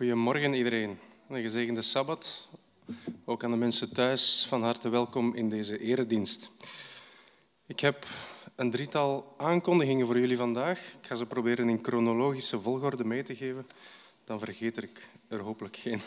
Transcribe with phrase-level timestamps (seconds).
[0.00, 0.98] Een hele goede morgen iedereen.
[1.28, 2.48] Een gezegende Sabbat.
[3.24, 6.50] Ook aan de mensen thuis van harte welkom in deze eredienst.
[7.66, 8.06] Ik heb
[8.54, 10.78] een drietal aankondigingen voor jullie vandaag.
[10.78, 13.66] Ik ga ze proberen in chronologische volgorde mee te geven.
[14.24, 16.00] Dan vergeet ik er hopelijk geen.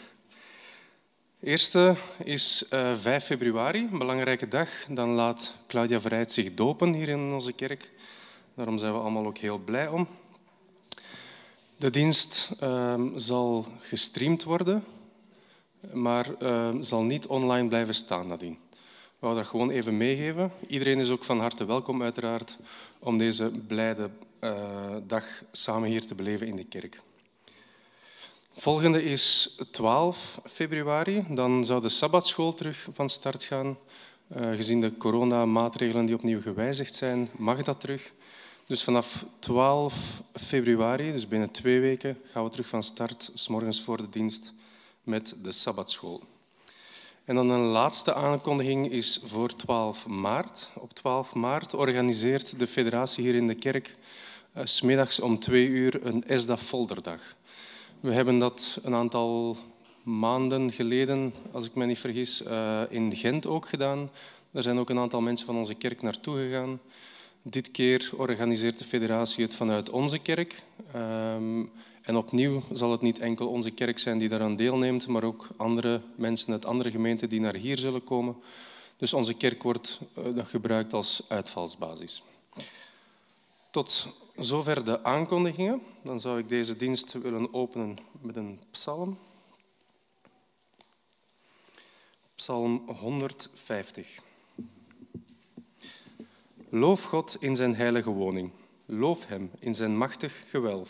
[1.39, 4.69] Eerste is uh, eh, 5 februari, een belangrijke dag.
[4.89, 7.91] Dan laat Claudia Verrijd zich dopen hier in onze kerk.
[8.55, 10.07] Daarom zijn we allemaal ook heel blij om.
[11.77, 14.83] De dienst uh, zal gestreamd worden,
[15.93, 18.57] maar uh, zal niet online blijven staan nadien.
[18.69, 20.51] We wou dat gewoon even meegeven.
[20.67, 22.57] Iedereen is ook van harte welkom, uiteraard,
[22.99, 24.09] om deze blijde
[24.39, 24.51] uh,
[25.07, 27.01] dag samen hier te beleven in de kerk.
[28.53, 31.25] Volgende is 12 februari.
[31.29, 33.77] Dan zou de sabbatschool terug van start gaan.
[34.37, 38.11] Uh, gezien de coronamaatregelen die opnieuw gewijzigd zijn, mag dat terug.
[38.67, 43.81] Dus vanaf 12 februari, dus binnen twee weken, gaan we terug van start, s morgens
[43.81, 44.53] voor de dienst,
[45.03, 46.21] met de Sabbatschool.
[47.25, 50.71] En dan een laatste aankondiging is voor 12 maart.
[50.75, 53.97] Op 12 maart organiseert de federatie hier in de kerk
[54.57, 57.35] uh, smiddags om twee uur een ESDA Folderdag.
[57.99, 59.57] We hebben dat een aantal
[60.03, 64.09] maanden geleden, als ik me niet vergis, uh, in Gent ook gedaan.
[64.51, 66.79] Daar zijn ook een aantal mensen van onze kerk naartoe gegaan.
[67.45, 70.63] Dit keer organiseert de federatie het vanuit onze kerk.
[70.95, 71.71] Um,
[72.01, 76.01] en opnieuw zal het niet enkel onze kerk zijn die daaraan deelneemt, maar ook andere
[76.15, 78.35] mensen uit andere gemeenten die naar hier zullen komen.
[78.97, 82.23] Dus onze kerk wordt uh, gebruikt als uitvalsbasis.
[83.71, 85.81] Tot zover de aankondigingen.
[86.03, 89.17] Dan zou ik deze dienst willen openen met een psalm.
[92.35, 94.31] Psalm 150.
[96.75, 98.51] Loof God in zijn heilige woning.
[98.85, 100.89] Loof Hem in zijn machtig gewelf.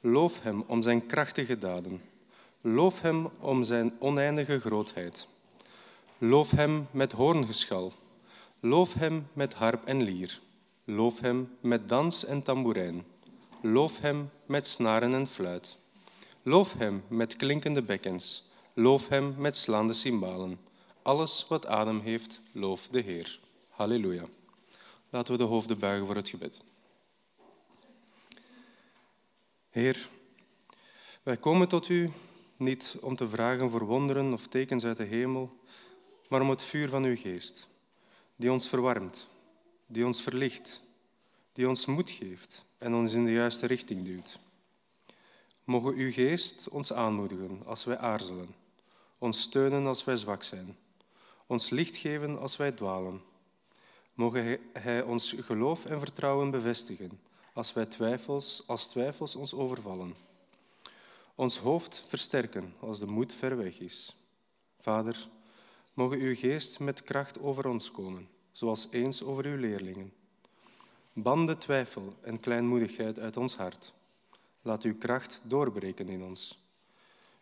[0.00, 2.00] Loof Hem om zijn krachtige daden.
[2.60, 5.28] Loof Hem om zijn oneindige grootheid.
[6.18, 7.92] Loof Hem met hoorngeschal.
[8.60, 10.40] Loof Hem met harp en lier.
[10.84, 13.04] Loof Hem met dans en tamboerijn.
[13.62, 15.76] Loof Hem met snaren en fluit.
[16.42, 18.48] Loof Hem met klinkende bekkens.
[18.74, 20.58] Loof Hem met slaande cymbalen.
[21.02, 23.40] Alles wat adem heeft, loof de Heer.
[23.68, 24.24] Halleluja.
[25.12, 26.60] Laten we de hoofden buigen voor het gebed.
[29.70, 30.08] Heer,
[31.22, 32.12] wij komen tot U
[32.56, 35.58] niet om te vragen voor wonderen of tekens uit de hemel,
[36.28, 37.68] maar om het vuur van Uw geest,
[38.36, 39.28] die ons verwarmt,
[39.86, 40.80] die ons verlicht,
[41.52, 44.38] die ons moed geeft en ons in de juiste richting duwt.
[45.64, 48.54] Mogen Uw geest ons aanmoedigen als wij aarzelen,
[49.18, 50.76] ons steunen als wij zwak zijn,
[51.46, 53.30] ons licht geven als wij dwalen
[54.22, 57.20] Mogen Hij ons geloof en vertrouwen bevestigen
[57.52, 60.14] als, wij twijfels, als twijfels ons overvallen.
[61.34, 64.16] Ons hoofd versterken als de moed ver weg is.
[64.80, 65.28] Vader,
[65.94, 70.12] mogen uw geest met kracht over ons komen, zoals eens over uw leerlingen.
[71.12, 73.92] Ban de twijfel en kleinmoedigheid uit ons hart.
[74.60, 76.62] Laat uw kracht doorbreken in ons.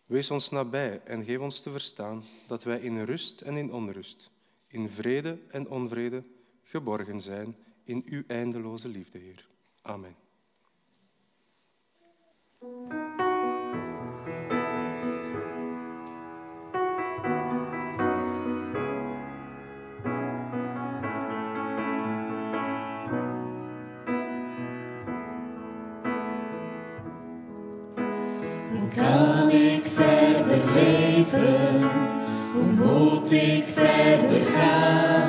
[0.07, 4.31] Wees ons nabij en geef ons te verstaan dat wij in rust en in onrust,
[4.67, 6.25] in vrede en onvrede,
[6.71, 9.49] geborgen zijn in uw eindeloze liefde, Heer.
[9.83, 10.17] Amen.
[28.95, 31.83] Kan ik verder leven?
[32.53, 35.20] Hoe moet ik verder gaan?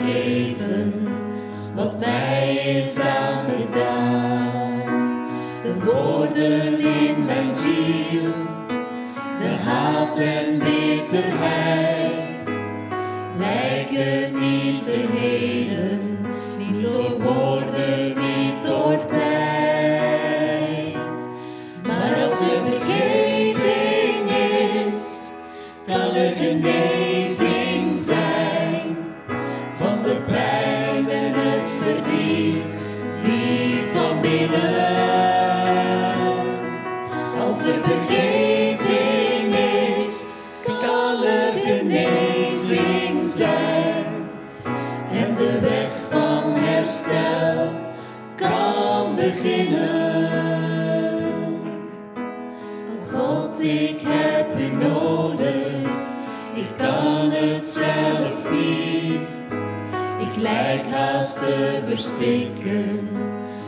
[0.00, 1.08] Vergeven
[1.74, 4.82] wat mij is aangedaan.
[5.62, 8.32] De woorden in mijn ziel,
[9.40, 12.48] de haat en bitterheid,
[13.38, 15.59] lijken niet te helen,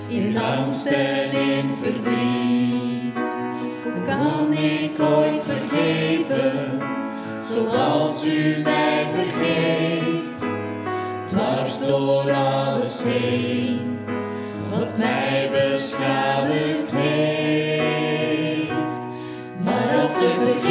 [0.08, 3.18] in angst en in verdriet.
[4.06, 6.80] Kan ik ooit vergeven,
[7.52, 10.56] zoals u mij vergeeft,
[11.26, 13.98] dwars door alles heen,
[14.70, 17.92] wat mij beschadigd heeft.
[19.64, 20.61] Maar als er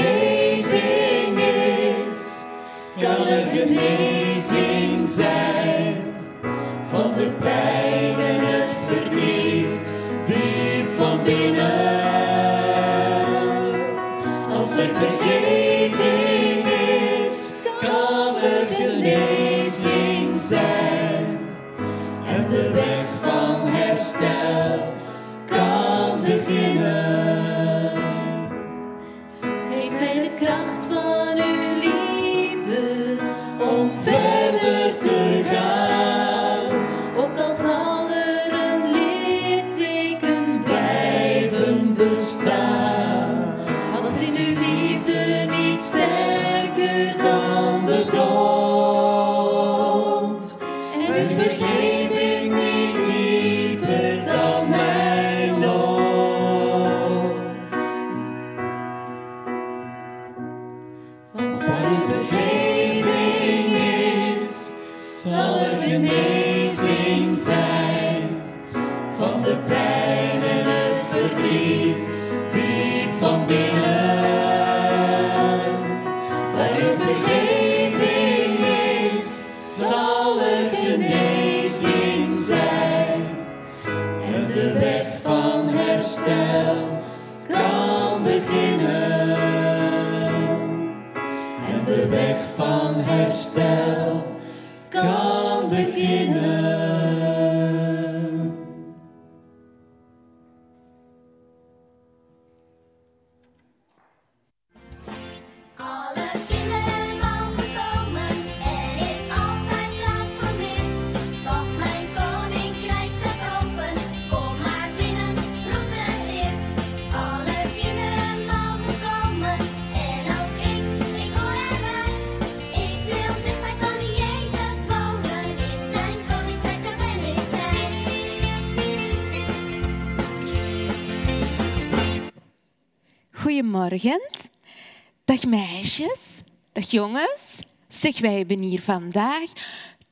[135.46, 136.42] Meisjes.
[136.72, 137.60] Dag jongens.
[137.88, 139.52] Zeg, wij hebben hier vandaag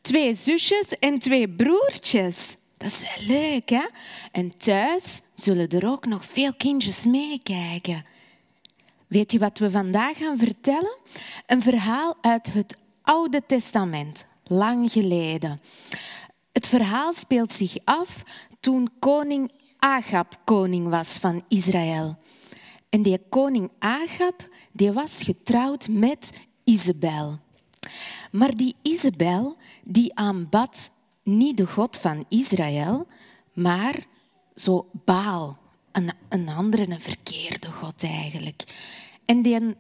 [0.02, 2.56] twee zusjes en twee broertjes.
[2.78, 3.86] Dat is wel leuk, hè?
[4.32, 8.06] En thuis zullen er ook nog veel kindjes meekijken.
[9.08, 10.98] Weet je wat we vandaag gaan vertellen?
[11.46, 15.62] Een verhaal uit het Oude Testament, lang geleden.
[16.52, 18.24] Het verhaal speelt zich af
[18.60, 22.18] toen koning Agab koning was van Israël.
[22.89, 27.39] En die koning Agab die was getrouwd met Isabel.
[28.31, 30.91] Maar die Isabel die aanbad
[31.24, 33.08] niet de God van Israël,
[33.53, 34.05] maar
[34.55, 35.58] zo Baal,
[35.91, 38.63] een, een andere, een verkeerde God eigenlijk.
[39.25, 39.75] En die,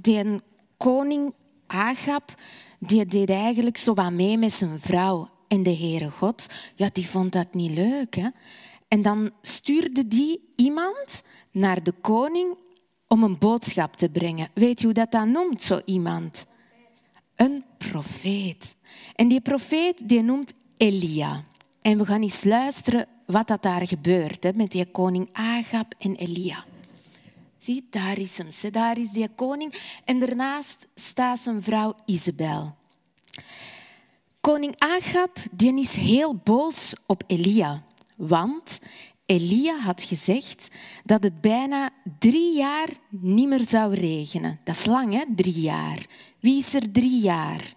[0.00, 0.40] die
[0.76, 1.34] koning
[1.66, 2.34] Agab
[2.78, 5.28] die deed eigenlijk zo wat mee met zijn vrouw.
[5.48, 8.14] En de Heere God, ja, die vond dat niet leuk.
[8.14, 8.28] Hè?
[8.88, 12.56] En dan stuurde die iemand naar de koning
[13.08, 14.50] om een boodschap te brengen.
[14.54, 16.46] Weet je hoe dat dan noemt, zo iemand?
[17.34, 18.76] Een profeet.
[19.14, 21.44] En die profeet die noemt Elia.
[21.82, 26.16] En we gaan eens luisteren wat dat daar gebeurt hè, met die koning Agab en
[26.16, 26.64] Elia.
[27.58, 28.72] Zie, daar is hem.
[28.72, 29.98] Daar is die koning.
[30.04, 32.74] En daarnaast staat zijn vrouw Isabel.
[34.40, 37.82] Koning Agab die is heel boos op Elia.
[38.16, 38.78] Want
[39.26, 40.68] Elia had gezegd
[41.04, 44.60] dat het bijna drie jaar niet meer zou regenen.
[44.64, 45.24] Dat is lang, hè?
[45.34, 46.06] Drie jaar.
[46.40, 47.74] Wie is er drie jaar?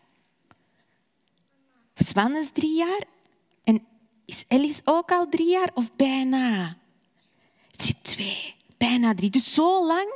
[1.95, 3.03] Swan is drie jaar.
[3.63, 3.85] En
[4.25, 6.77] is Ellis ook al drie jaar of bijna?
[7.71, 9.29] Het zit twee, bijna drie.
[9.29, 10.13] Dus zo lang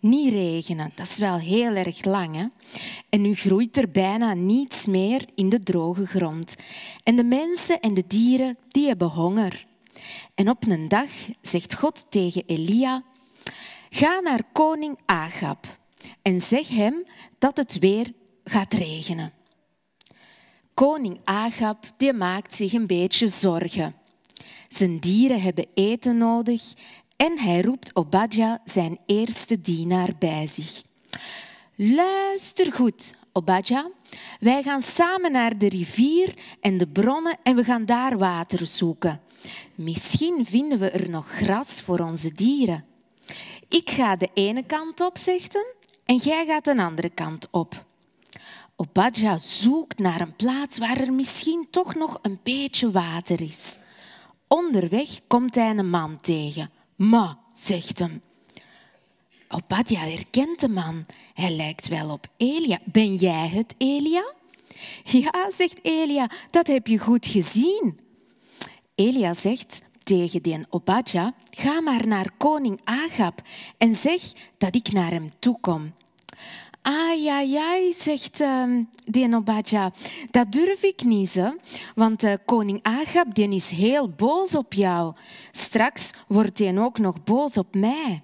[0.00, 0.92] niet regenen.
[0.94, 2.34] Dat is wel heel erg lang.
[2.34, 2.46] Hè?
[3.08, 6.54] En nu groeit er bijna niets meer in de droge grond.
[7.02, 9.66] En de mensen en de dieren die hebben honger.
[10.34, 11.10] En op een dag
[11.40, 13.02] zegt God tegen Elia,
[13.90, 15.78] ga naar koning Agab
[16.22, 17.06] en zeg hem
[17.38, 18.12] dat het weer
[18.44, 19.32] gaat regenen.
[20.74, 23.94] Koning Agab die maakt zich een beetje zorgen.
[24.68, 26.62] Zijn dieren hebben eten nodig
[27.16, 30.82] en hij roept Obadja, zijn eerste dienaar, bij zich.
[31.74, 33.90] Luister goed, Obadja,
[34.40, 39.20] wij gaan samen naar de rivier en de bronnen en we gaan daar water zoeken.
[39.74, 42.84] Misschien vinden we er nog gras voor onze dieren.
[43.68, 45.64] Ik ga de ene kant op, zegt
[46.04, 47.84] en jij gaat de andere kant op.
[48.76, 53.78] Obadja zoekt naar een plaats waar er misschien toch nog een beetje water is.
[54.48, 56.70] Onderweg komt hij een man tegen.
[56.96, 58.22] Ma, zegt hem.
[59.48, 61.06] Obadja herkent de man.
[61.34, 62.78] Hij lijkt wel op Elia.
[62.84, 64.34] Ben jij het, Elia?
[65.04, 67.98] Ja, zegt Elia, dat heb je goed gezien.
[68.94, 73.42] Elia zegt tegen die Obadja, ga maar naar koning Agab
[73.78, 74.22] en zeg
[74.58, 75.92] dat ik naar hem toe kom.
[76.88, 79.92] Ah, ja, ja, zegt uh, die Obadja,
[80.30, 81.50] dat durf ik niet, hè?
[81.94, 85.14] want uh, koning Agab die is heel boos op jou.
[85.52, 88.22] Straks wordt hij ook nog boos op mij.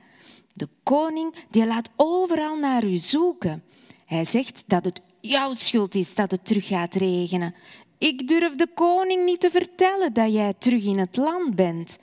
[0.55, 3.63] De koning die laat overal naar u zoeken.
[4.07, 7.55] Hij zegt dat het jouw schuld is dat het terug gaat regenen.
[7.99, 11.99] Ik durf de koning niet te vertellen dat jij terug in het land bent.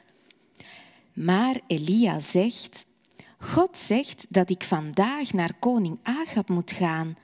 [1.13, 2.85] Maar Elia zegt,
[3.41, 7.17] God zegt dat ik vandaag naar koning Agab moet gaan.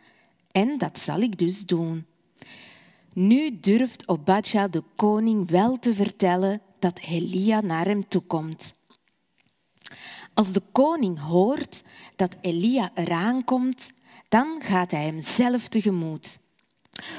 [0.51, 2.05] En dat zal ik dus doen.
[3.13, 8.75] Nu durft Obadja de koning wel te vertellen dat Elia naar hem toe komt.
[10.33, 11.83] Als de koning hoort
[12.15, 13.91] dat Elia eraan komt,
[14.29, 16.39] dan gaat hij hem zelf tegemoet.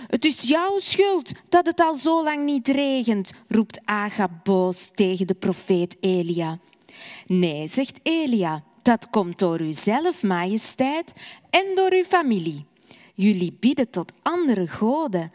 [0.07, 5.27] Het is jouw schuld dat het al zo lang niet regent, roept Agab boos tegen
[5.27, 6.59] de profeet Elia.
[7.27, 11.13] Nee, zegt Elia, dat komt door uzelf, majesteit,
[11.51, 12.67] en door uw familie.
[13.15, 15.33] Jullie bieden tot andere goden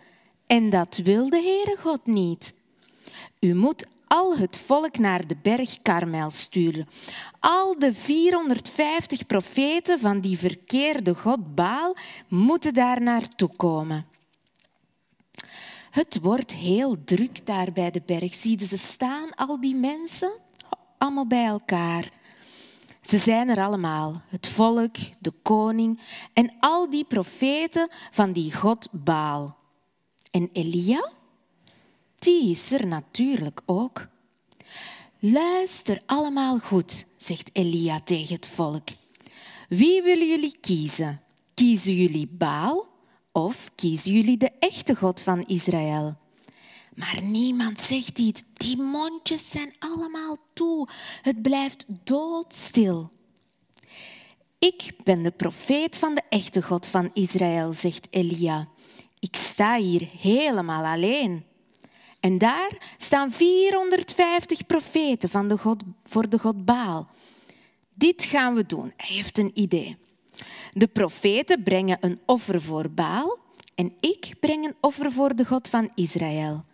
[0.47, 2.53] en dat wil de Heere God niet.
[3.39, 6.87] U moet al het volk naar de berg Karmel sturen.
[7.39, 11.95] Al de 450 profeten van die verkeerde god Baal
[12.27, 14.05] moeten daar naartoe komen.
[15.89, 18.33] Het wordt heel druk daar bij de berg.
[18.33, 20.31] Zie je ze staan, al die mensen,
[20.97, 22.19] allemaal bij elkaar.
[23.01, 26.01] Ze zijn er allemaal, het volk, de koning
[26.33, 29.57] en al die profeten van die god Baal.
[30.31, 31.11] En Elia?
[32.19, 34.07] Die is er natuurlijk ook.
[35.19, 38.89] Luister allemaal goed, zegt Elia tegen het volk.
[39.69, 41.21] Wie willen jullie kiezen?
[41.53, 42.87] Kiezen jullie Baal
[43.31, 46.20] of kiezen jullie de echte God van Israël?
[47.01, 48.43] Maar niemand zegt iets.
[48.53, 50.87] Die mondjes zijn allemaal toe.
[51.21, 53.11] Het blijft doodstil.
[54.59, 58.67] Ik ben de profeet van de echte God van Israël, zegt Elia.
[59.19, 61.45] Ik sta hier helemaal alleen.
[62.19, 67.07] En daar staan 450 profeten van de God, voor de God Baal.
[67.93, 68.93] Dit gaan we doen.
[68.97, 69.97] Hij heeft een idee.
[70.71, 73.37] De profeten brengen een offer voor Baal
[73.75, 76.65] en ik breng een offer voor de God van Israël.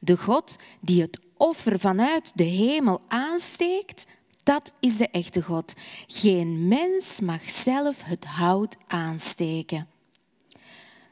[0.00, 4.06] De God die het offer vanuit de hemel aansteekt,
[4.42, 5.72] dat is de echte God.
[6.06, 9.88] Geen mens mag zelf het hout aansteken.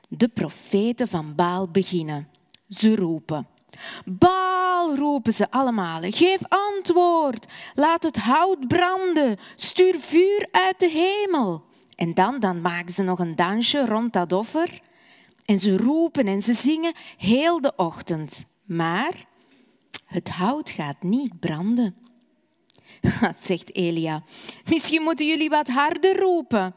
[0.08, 2.28] De profeten van Baal beginnen.
[2.68, 3.46] Ze roepen.
[4.04, 6.00] Baal, roepen ze allemaal.
[6.02, 7.46] Geef antwoord.
[7.74, 9.36] Laat het hout branden.
[9.54, 11.64] Stuur vuur uit de hemel.
[11.94, 14.80] En dan, dan maken ze nog een dansje rond dat offer.
[15.44, 18.46] En ze roepen en ze zingen heel de ochtend.
[18.68, 19.26] Maar
[20.04, 21.94] het hout gaat niet branden.
[23.46, 24.22] Zegt Elia,
[24.68, 26.74] misschien moeten jullie wat harder roepen.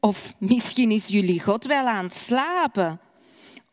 [0.00, 3.00] Of misschien is jullie God wel aan het slapen.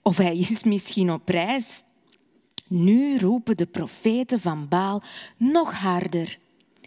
[0.01, 1.83] Of hij is misschien op reis.
[2.67, 5.03] Nu roepen de profeten van Baal
[5.37, 6.39] nog harder,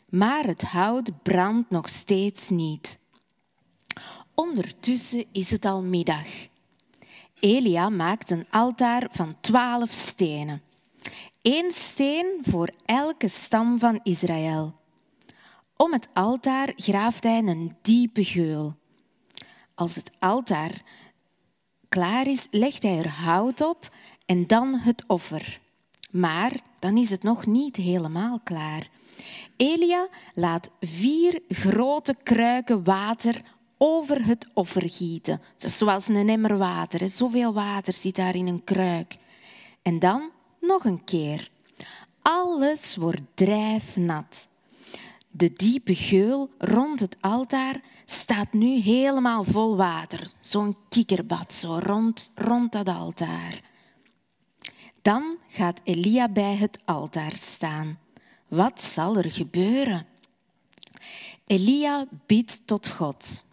[0.09, 2.99] maar het hout brandt nog steeds niet.
[4.35, 6.26] Ondertussen is het al middag.
[7.41, 10.63] Elia maakt een altaar van twaalf stenen.
[11.43, 14.75] Eén steen voor elke stam van Israël.
[15.77, 18.77] Om het altaar graaft hij een diepe geul.
[19.75, 20.83] Als het altaar
[21.89, 23.95] klaar is, legt hij er hout op
[24.27, 25.61] en dan het offer.
[26.11, 28.89] Maar dan is het nog niet helemaal klaar.
[29.57, 33.43] Elia laat vier grote kruiken water
[33.83, 35.41] over het offer gieten.
[35.57, 37.09] Zoals een emmer water.
[37.09, 39.17] Zoveel water zit daar in een kruik.
[39.83, 41.51] En dan nog een keer.
[42.23, 44.49] Alles wordt drijfnat.
[45.31, 50.33] De diepe geul rond het altaar staat nu helemaal vol water.
[50.41, 53.61] Zo'n kikkerbad, zo rond, rond dat altaar.
[55.03, 57.99] Dan gaat Elia bij het altaar staan.
[58.49, 60.07] Wat zal er gebeuren?
[61.47, 63.49] Elia bidt tot God.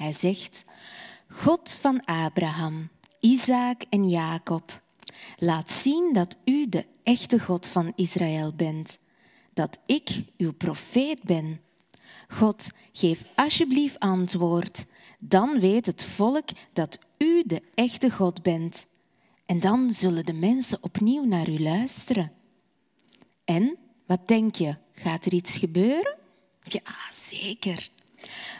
[0.00, 0.64] Hij zegt,
[1.28, 2.88] God van Abraham,
[3.18, 4.82] Isaac en Jacob,
[5.36, 8.98] laat zien dat u de echte God van Israël bent,
[9.52, 11.60] dat ik uw profeet ben.
[12.28, 14.86] God, geef alsjeblieft antwoord,
[15.18, 18.86] dan weet het volk dat u de echte God bent.
[19.46, 22.32] En dan zullen de mensen opnieuw naar u luisteren.
[23.44, 23.76] En,
[24.06, 26.18] wat denk je, gaat er iets gebeuren?
[26.62, 27.90] Ja, zeker.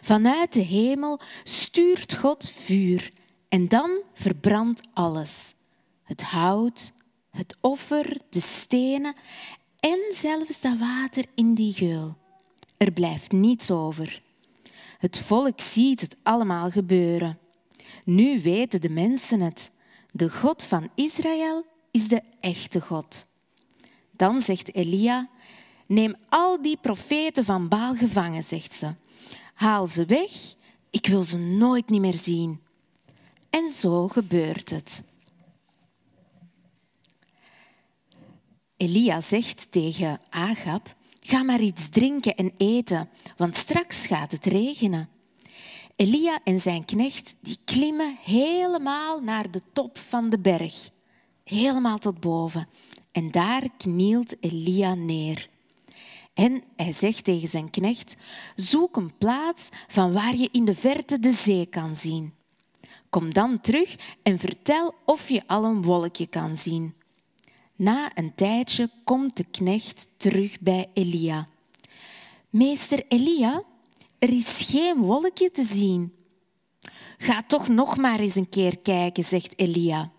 [0.03, 3.13] Vanuit de hemel stuurt God vuur
[3.49, 5.55] en dan verbrandt alles.
[6.03, 6.93] Het hout,
[7.31, 9.15] het offer, de stenen
[9.81, 12.17] en zelfs dat water in die geul.
[12.77, 14.23] Er blijft niets over.
[14.99, 17.39] Het volk ziet het allemaal gebeuren.
[18.05, 19.71] Nu weten de mensen het.
[20.11, 23.29] De God van Israël is de echte God.
[24.11, 25.29] Dan zegt Elia,
[25.87, 28.95] neem al die profeten van Baal gevangen, zegt ze.
[29.61, 30.31] Haal ze weg,
[30.91, 32.61] ik wil ze nooit niet meer zien.
[33.51, 35.03] En zo gebeurt het.
[38.77, 45.09] Elia zegt tegen Agab, ga maar iets drinken en eten, want straks gaat het regenen.
[45.97, 50.91] Elia en zijn knecht die klimmen helemaal naar de top van de berg,
[51.45, 52.69] helemaal tot boven.
[53.13, 55.49] En daar knielt Elia neer.
[56.41, 58.17] En hij zegt tegen zijn knecht,
[58.55, 62.35] zoek een plaats van waar je in de verte de zee kan zien.
[63.11, 66.95] Kom dan terug en vertel of je al een wolkje kan zien.
[67.77, 71.49] Na een tijdje komt de knecht terug bij Elia.
[72.51, 73.63] Meester Elia,
[74.19, 76.15] er is geen wolkje te zien.
[77.19, 80.11] Ga toch nog maar eens een keer kijken, zegt Elia.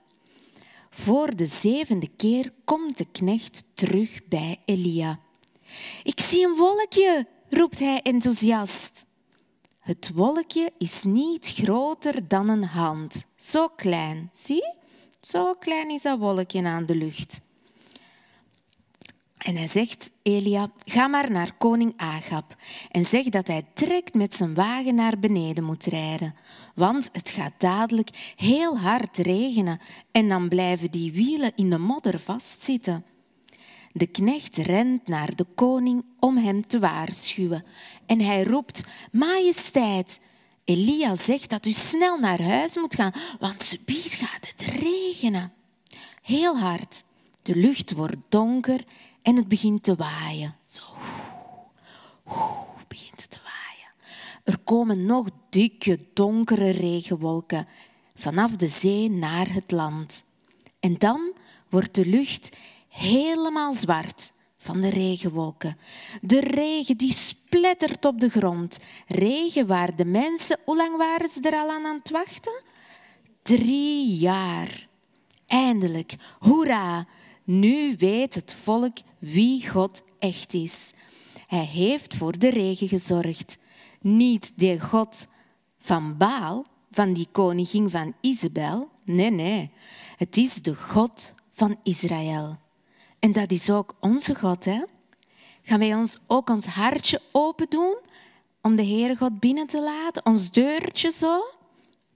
[0.89, 5.19] Voor de zevende keer komt de knecht terug bij Elia.
[6.03, 9.05] Ik zie een wolkje, roept hij enthousiast.
[9.79, 13.25] Het wolkje is niet groter dan een hand.
[13.35, 14.73] Zo klein, zie?
[15.21, 17.41] Zo klein is dat wolkje aan de lucht.
[19.37, 22.55] En hij zegt, Elia, ga maar naar koning Agab
[22.91, 26.35] en zeg dat hij direct met zijn wagen naar beneden moet rijden,
[26.75, 29.79] want het gaat dadelijk heel hard regenen
[30.11, 33.05] en dan blijven die wielen in de modder vastzitten.
[33.93, 37.65] De knecht rent naar de koning om hem te waarschuwen
[38.05, 40.19] en hij roept, Majesteit,
[40.63, 45.53] Elia zegt dat u snel naar huis moet gaan, want subiet gaat het regenen.
[46.21, 47.03] Heel hard.
[47.41, 48.83] De lucht wordt donker
[49.21, 50.55] en het begint te waaien.
[50.63, 50.83] Zo,
[52.87, 53.93] begint het te waaien.
[54.43, 57.67] Er komen nog dikke, donkere regenwolken
[58.15, 60.23] vanaf de zee naar het land.
[60.79, 61.33] En dan
[61.69, 62.49] wordt de lucht
[62.91, 65.77] helemaal zwart van de regenwolken.
[66.21, 68.77] De regen die splettert op de grond.
[69.07, 72.61] Regen waar de mensen, hoe lang waren ze er al aan aan het wachten?
[73.41, 74.87] Drie jaar.
[75.47, 77.07] Eindelijk, hoera,
[77.43, 80.91] nu weet het volk wie God echt is.
[81.47, 83.57] Hij heeft voor de regen gezorgd.
[84.01, 85.27] Niet de God
[85.79, 88.89] van Baal, van die koningin van Isabel.
[89.03, 89.71] Nee, nee.
[90.17, 92.59] Het is de God van Israël.
[93.21, 94.65] En dat is ook onze God.
[94.65, 94.83] Hè?
[95.63, 97.97] Gaan wij ons ook ons hartje open doen
[98.61, 100.25] om de Heere God binnen te laten?
[100.25, 101.43] Ons deurtje zo,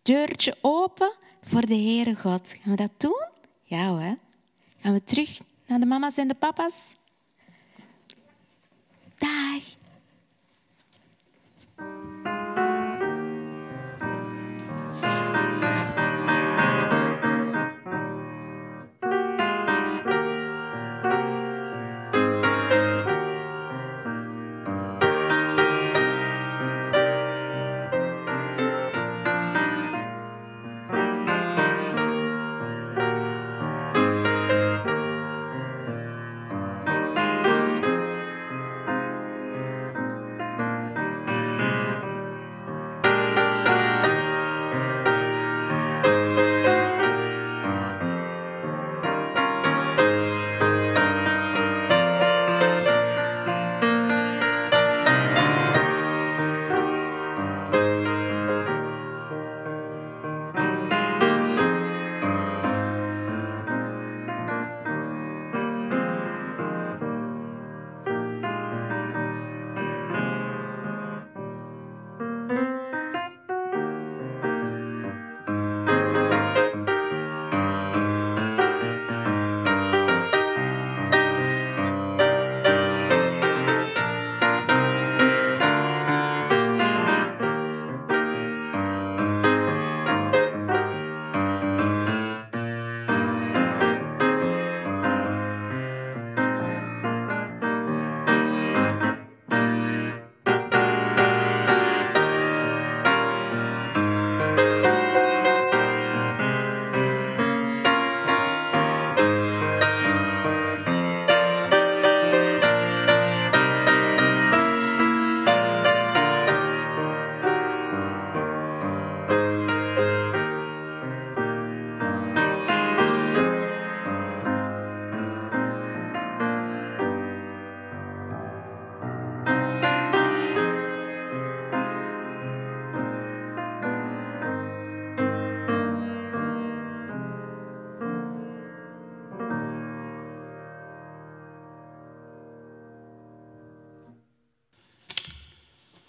[0.01, 2.53] deurtje open voor de Heere God.
[2.61, 3.25] Gaan we dat doen?
[3.63, 4.17] Ja hoor.
[4.79, 6.95] Gaan we terug naar de mama's en de papa's?
[9.17, 9.63] Dag.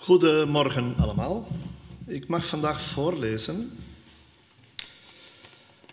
[0.07, 1.49] Goedemorgen allemaal.
[2.07, 3.73] Ik mag vandaag voorlezen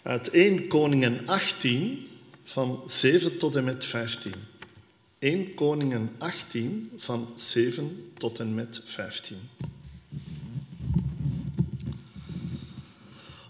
[0.01, 2.07] uit 1 Koningen 18
[2.43, 4.33] van 7 tot en met 15.
[5.19, 9.37] 1 Koningen 18 van 7 tot en met 15.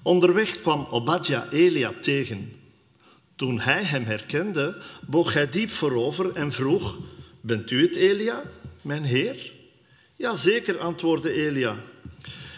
[0.02, 2.52] Onderweg kwam Obadja Elia tegen.
[3.36, 6.98] Toen hij hem herkende, boog hij diep voorover en vroeg:
[7.42, 8.44] Bent u het, Elia,
[8.82, 9.53] mijn heer?
[10.24, 11.76] Jazeker, antwoordde Elia.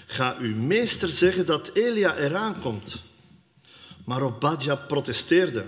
[0.06, 3.02] Ga uw meester zeggen dat Elia eraan komt.
[4.04, 5.66] Maar Obadja protesteerde.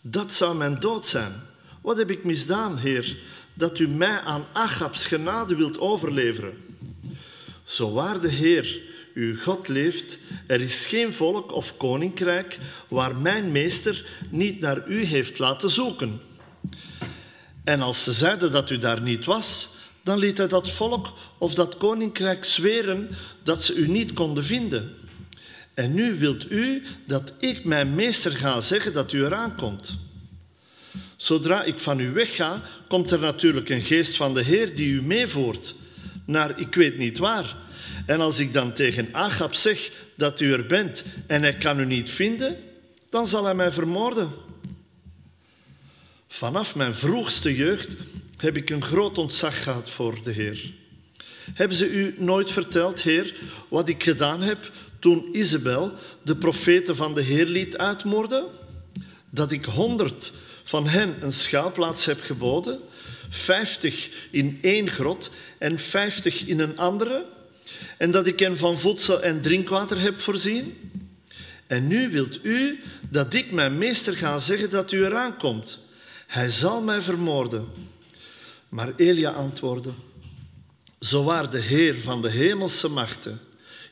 [0.00, 1.32] Dat zou mijn dood zijn.
[1.82, 3.16] Wat heb ik misdaan, heer,
[3.54, 6.56] dat u mij aan Achabs genade wilt overleveren?
[7.64, 8.80] Zo waar de Heer,
[9.14, 15.04] uw God, leeft, er is geen volk of koninkrijk waar mijn meester niet naar u
[15.04, 16.20] heeft laten zoeken.
[17.64, 19.76] En als ze zeiden dat u daar niet was,
[20.08, 23.08] dan liet hij dat volk of dat koninkrijk zweren
[23.42, 24.94] dat ze u niet konden vinden.
[25.74, 29.98] En nu wilt u dat ik mijn meester ga zeggen dat u eraan komt.
[31.16, 35.02] Zodra ik van u wegga, komt er natuurlijk een geest van de Heer die u
[35.02, 35.74] meevoert
[36.24, 37.56] naar ik weet niet waar.
[38.06, 41.86] En als ik dan tegen Agab zeg dat u er bent en hij kan u
[41.86, 42.56] niet vinden,
[43.10, 44.30] dan zal hij mij vermoorden.
[46.28, 47.96] Vanaf mijn vroegste jeugd
[48.42, 50.72] heb ik een groot ontzag gehad voor de Heer.
[51.54, 53.34] Hebben ze u nooit verteld, Heer,
[53.68, 58.44] wat ik gedaan heb toen Isabel de profeten van de Heer liet uitmoorden?
[59.30, 62.80] Dat ik honderd van hen een schuilplaats heb geboden,
[63.28, 67.24] vijftig in één grot en vijftig in een andere,
[67.98, 70.90] en dat ik hen van voedsel en drinkwater heb voorzien?
[71.66, 75.78] En nu wilt u dat ik mijn meester ga zeggen dat u eraan komt.
[76.26, 77.68] Hij zal mij vermoorden.
[78.68, 79.90] Maar Elia antwoordde,
[81.00, 83.40] zo waar de Heer van de hemelse machten,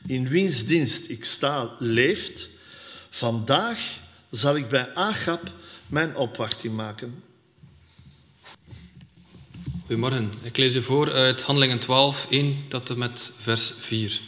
[0.07, 2.49] in wiens dienst ik sta, leeft,
[3.09, 3.79] vandaag
[4.29, 5.51] zal ik bij Agab
[5.87, 7.23] mijn opwachting maken.
[9.79, 10.31] Goedemorgen.
[10.41, 14.21] Ik lees u voor uit Handelingen 12, 1 tot en met vers 4.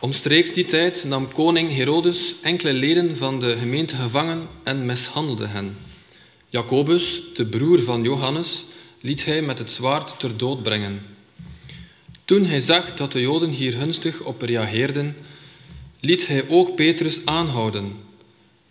[0.00, 5.76] Omstreeks die tijd nam koning Herodes enkele leden van de gemeente gevangen en mishandelde hen.
[6.48, 8.64] Jacobus, de broer van Johannes,
[9.00, 11.02] liet hij met het zwaard ter dood brengen.
[12.24, 15.16] Toen hij zag dat de Joden hier gunstig op reageerden,
[16.00, 17.96] liet hij ook Petrus aanhouden.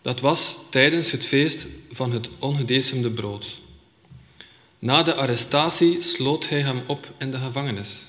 [0.02, 3.60] Dat was tijdens het feest van het ongedecemde brood.
[4.80, 8.06] Na de arrestatie sloot hij hem op in de gevangenis,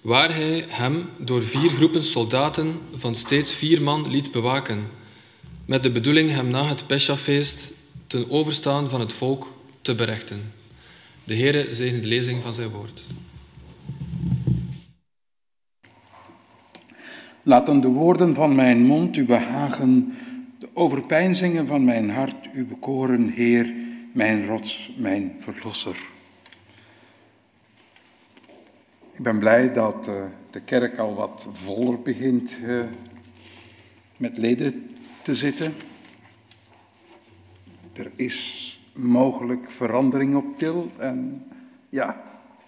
[0.00, 4.90] waar hij hem door vier groepen soldaten van steeds vier man liet bewaken,
[5.64, 7.72] met de bedoeling hem na het Pesachfeest
[8.06, 9.52] ten overstaan van het volk
[9.82, 10.53] te berechten.
[11.26, 13.04] De Heere zegene de lezing van zijn woord.
[17.42, 20.14] Laten de woorden van mijn mond u behagen,
[20.58, 23.72] de overpeinzingen van mijn hart u bekoren, Heer,
[24.12, 25.96] mijn rots, mijn verlosser.
[29.12, 32.84] Ik ben blij dat uh, de kerk al wat voller begint uh,
[34.16, 35.74] met leden te zitten.
[37.92, 38.63] Er is
[38.94, 40.90] mogelijk verandering op til.
[40.96, 41.46] En
[41.88, 42.22] ja,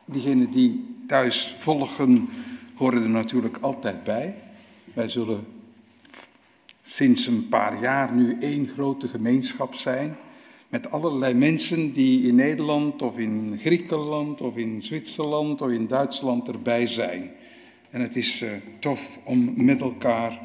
[0.05, 2.29] diegenen die thuis volgen,
[2.75, 4.35] horen er natuurlijk altijd bij.
[4.95, 5.45] Wij zullen
[6.83, 10.17] sinds een paar jaar nu één grote gemeenschap zijn.
[10.69, 16.49] Met allerlei mensen die in Nederland of in Griekenland of in Zwitserland of in Duitsland
[16.49, 17.31] erbij zijn.
[17.91, 20.41] En het is uh, tof om met elkaar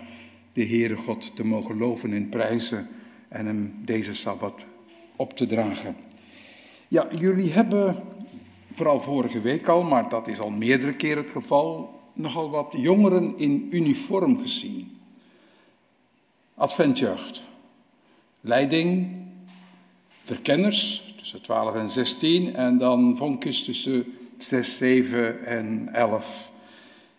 [0.53, 2.87] de Heere God te mogen loven en prijzen
[3.27, 4.65] en hem deze Sabbat
[5.15, 5.95] op te dragen.
[6.87, 7.95] Ja, jullie hebben,
[8.73, 13.37] vooral vorige week al, maar dat is al meerdere keren het geval, nogal wat jongeren
[13.37, 14.97] in uniform gezien.
[16.55, 17.43] Adventjeugd.
[18.41, 19.15] Leiding,
[20.23, 24.05] verkenners tussen 12 en 16 en dan vonkjes tussen
[24.37, 26.51] 6, 7 en 11.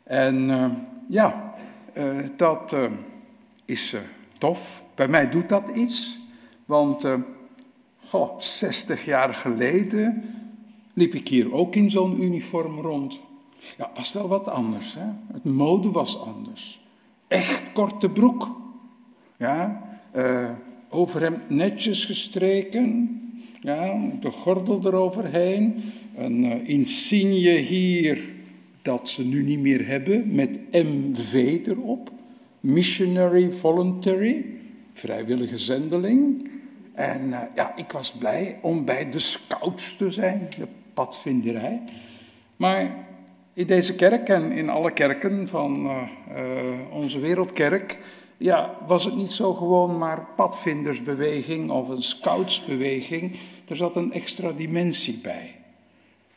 [0.02, 0.70] En uh,
[1.08, 1.54] ja,
[1.96, 2.84] uh, dat uh,
[3.64, 3.94] is
[4.38, 4.82] tof.
[4.94, 6.18] Bij mij doet dat iets,
[6.64, 7.06] want
[8.12, 10.22] Goh, 60 jaar geleden
[10.92, 13.20] liep ik hier ook in zo'n uniform rond.
[13.78, 14.94] Ja, was wel wat anders.
[14.94, 15.04] Hè?
[15.32, 16.80] Het mode was anders.
[17.28, 18.50] Echt korte broek.
[19.36, 19.82] Ja,
[20.16, 20.50] uh,
[20.88, 23.10] overhemd netjes gestreken.
[23.60, 25.82] Ja, de gordel eroverheen.
[26.16, 28.24] Een uh, insigne hier
[28.82, 32.10] dat ze nu niet meer hebben met MV erop.
[32.60, 34.44] Missionary Voluntary,
[34.92, 36.50] vrijwillige zendeling.
[36.94, 41.82] En uh, ja, ik was blij om bij de scouts te zijn, de padvinderij.
[42.56, 42.94] Maar
[43.54, 47.98] in deze kerk en in alle kerken van eh, eh, onze wereldkerk,
[48.36, 53.38] ja, was het niet zo gewoon maar padvindersbeweging of een scoutsbeweging.
[53.68, 55.54] Er zat een extra dimensie bij.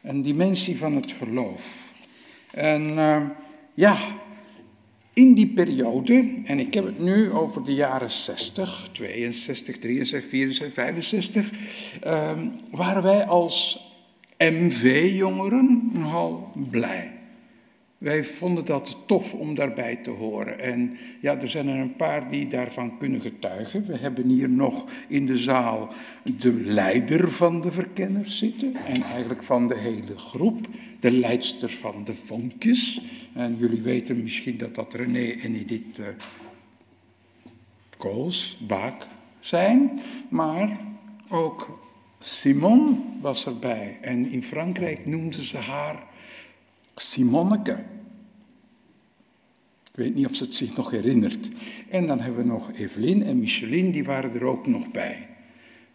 [0.01, 1.93] Een dimensie van het geloof.
[2.51, 3.21] En eh,
[3.73, 3.95] ja,
[5.15, 10.73] in die periode, en ik heb het nu over de jaren 60, 62, 63, 64,
[10.73, 11.51] 65,
[12.01, 13.85] ehm, waren wij als
[14.37, 17.11] MV-jongeren nogal blij.
[17.97, 20.59] Wij vonden dat tof om daarbij te horen.
[20.59, 23.85] En ja, er zijn er een paar die daarvan kunnen getuigen.
[23.85, 25.89] We hebben hier nog in de zaal
[26.23, 28.75] de leider van de verkenners zitten.
[28.75, 30.67] En eigenlijk van de hele groep.
[31.05, 33.01] De leidster van de vonkjes.
[33.33, 36.05] En jullie weten misschien dat dat René en Edith uh,
[37.97, 39.07] Koos, Baak
[39.39, 39.99] zijn.
[40.29, 40.79] Maar
[41.29, 41.79] ook
[42.19, 43.97] Simon was erbij.
[44.01, 46.03] En in Frankrijk noemden ze haar
[46.95, 47.83] Simonneke.
[49.83, 51.49] Ik weet niet of ze het zich nog herinnert.
[51.89, 55.27] En dan hebben we nog Evelyn en Micheline, die waren er ook nog bij.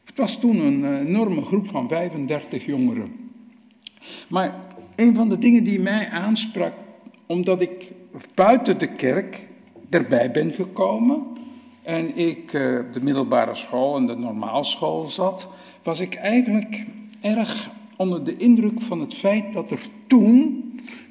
[0.05, 3.13] Het was toen een enorme groep van 35 jongeren.
[4.29, 4.70] Maar
[5.01, 6.73] een van de dingen die mij aansprak,
[7.27, 7.93] omdat ik
[8.35, 9.49] buiten de kerk
[9.91, 11.23] erbij ben gekomen
[11.83, 12.43] en ik
[12.81, 15.49] op de middelbare school en de normaalschool zat,
[15.83, 16.85] was ik eigenlijk
[17.21, 20.65] erg onder de indruk van het feit dat er toen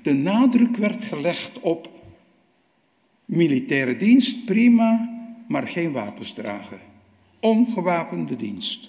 [0.03, 1.89] de nadruk werd gelegd op
[3.25, 5.09] militaire dienst, prima,
[5.47, 6.79] maar geen wapens dragen.
[7.39, 8.87] Ongewapende dienst.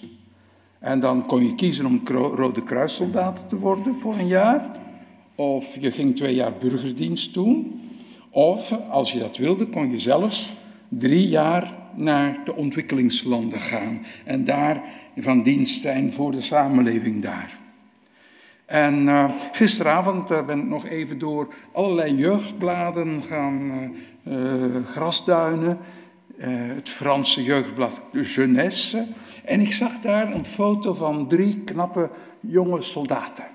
[0.79, 4.80] En dan kon je kiezen om Rode Kruissoldaat te worden voor een jaar.
[5.35, 7.81] Of je ging twee jaar burgerdienst doen.
[8.29, 10.53] Of, als je dat wilde, kon je zelfs
[10.87, 14.05] drie jaar naar de ontwikkelingslanden gaan.
[14.25, 14.83] En daar
[15.17, 17.59] van dienst zijn voor de samenleving daar.
[18.65, 23.71] En uh, gisteravond uh, ben ik nog even door allerlei jeugdbladen gaan
[24.23, 24.35] uh,
[24.85, 25.77] grasduinen.
[26.75, 29.07] het Franse jeugdblad de Jeunesse.
[29.45, 33.45] En ik zag daar een foto van drie knappe jonge soldaten.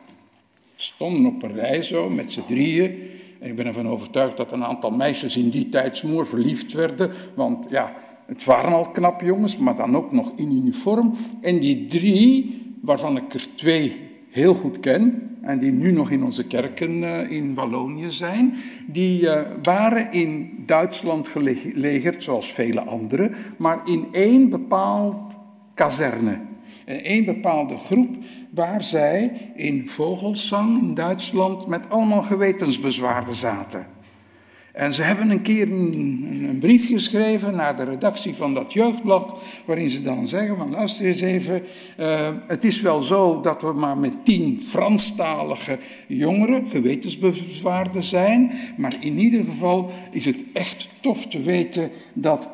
[0.77, 2.95] Stonden op een rij zo met z'n drieën.
[3.41, 7.11] En ik ben ervan overtuigd dat een aantal meisjes in die tijd smoor verliefd werden.
[7.35, 7.95] Want ja,
[8.27, 11.15] het waren al knappe jongens, maar dan ook nog in uniform.
[11.41, 13.93] En die drie, waarvan ik er twee
[14.31, 18.55] heel goed ken en die nu nog in onze kerken uh, in Wallonië zijn,
[18.87, 25.35] die uh, waren in Duitsland gelegerd, zoals vele anderen, maar in één bepaald
[25.75, 26.39] kazerne.
[26.85, 28.17] In één bepaalde groep
[28.57, 33.87] waar zij in Vogelsang in Duitsland met allemaal gewetensbezwaarden zaten.
[34.73, 39.39] En ze hebben een keer een, een, brief geschreven naar de redactie van dat jeugdblad,
[39.65, 41.63] waarin ze dan zeggen van luister eens even,
[41.99, 48.95] uh, het is wel zo dat we maar met tien Franstalige jongeren, gewetensbezwaarden zijn, maar
[49.01, 52.49] in ieder geval is het echt tof te weten dat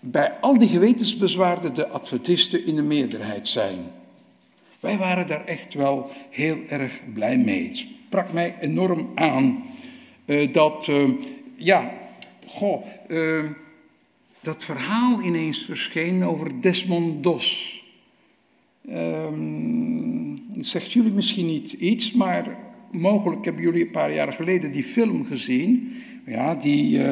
[0.00, 3.78] bij al die gewetensbezwaarden de adventisten in de meerderheid zijn.
[4.84, 7.68] Wij waren daar echt wel heel erg blij mee.
[7.68, 9.64] Het sprak mij enorm aan
[10.26, 10.86] uh, dat...
[10.90, 11.08] Uh,
[11.56, 11.92] ja,
[12.46, 13.44] goh, uh,
[14.40, 17.78] dat verhaal ineens verscheen over Desmond Dos.
[18.90, 22.56] Um, zegt jullie misschien niet iets, maar
[22.90, 25.92] mogelijk hebben jullie een paar jaar geleden die film gezien.
[26.26, 27.10] Ja, die uh,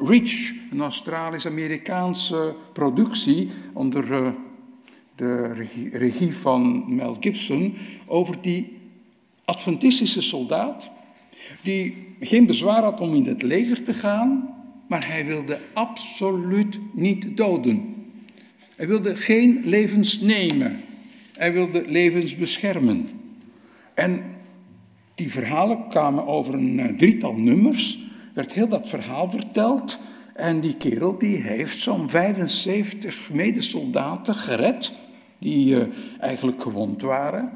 [0.00, 4.34] Reach, een Australisch-Amerikaanse productie onder
[5.14, 5.52] de
[5.92, 7.74] regie, van Mel Gibson,
[8.06, 8.76] over die
[9.44, 10.90] Adventistische soldaat
[11.62, 14.48] die geen bezwaar had om in het leger te gaan,
[14.88, 17.94] maar hij wilde absoluut niet doden.
[18.76, 20.80] Hij wilde geen levens nemen.
[21.32, 23.08] Hij wilde levens beschermen.
[23.94, 24.22] En
[25.14, 27.98] die verhalen kwamen over een eh, drietal nummers.
[28.34, 29.98] Werd heel dat verhaal verteld.
[30.34, 34.92] En die kerel die heeft zo'n 75 medesoldaten gered.
[35.44, 35.84] Die uh,
[36.20, 37.52] eigenlijk gewond waren.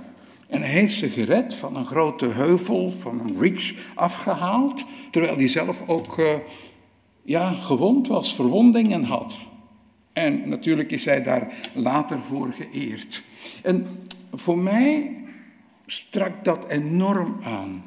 [0.48, 5.48] En hij heeft ze gered van een grote heuvel, van een ridge afgehaald, terwijl hij
[5.48, 6.34] zelf ook uh,
[7.22, 9.38] ja, gewond was, verwondingen had.
[10.12, 13.22] En natuurlijk is hij daar later voor geëerd.
[13.62, 13.86] En
[14.32, 15.16] voor mij
[15.86, 17.84] strak dat enorm aan.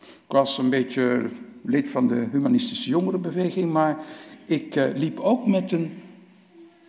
[0.00, 1.30] Ik was een beetje
[1.62, 3.98] lid van de humanistische jongerenbeweging, maar
[4.46, 5.92] ik uh, liep ook met een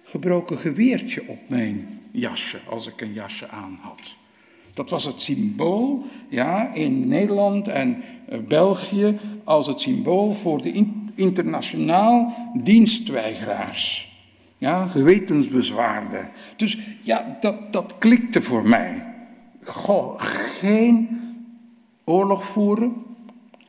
[0.03, 1.87] gebroken geweertje op mijn
[2.19, 4.13] jasje, als ik een jasje aan had.
[4.73, 10.85] Dat was het symbool ja, in Nederland en eh, België als het symbool voor de
[11.15, 14.13] internationaal dienstweigeraars.
[14.57, 16.29] Ja, gewetensbezwaarden.
[16.55, 19.05] Dus ja, dat, dat klikte voor mij.
[19.63, 21.19] Goh, geen
[22.03, 22.93] oorlog voeren,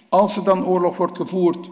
[0.08, 1.70] als er dan oorlog wordt gevoerd,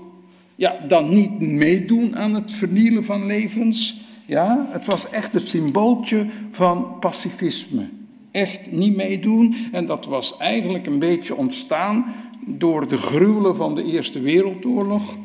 [0.55, 4.04] ja, dan niet meedoen aan het vernielen van levens.
[4.27, 7.89] Ja, het was echt het symbooltje van pacifisme.
[8.31, 9.57] Echt niet meedoen.
[9.73, 12.15] En dat was eigenlijk een beetje ontstaan
[12.47, 15.17] door de gruwelen van de Eerste Wereldoorlog.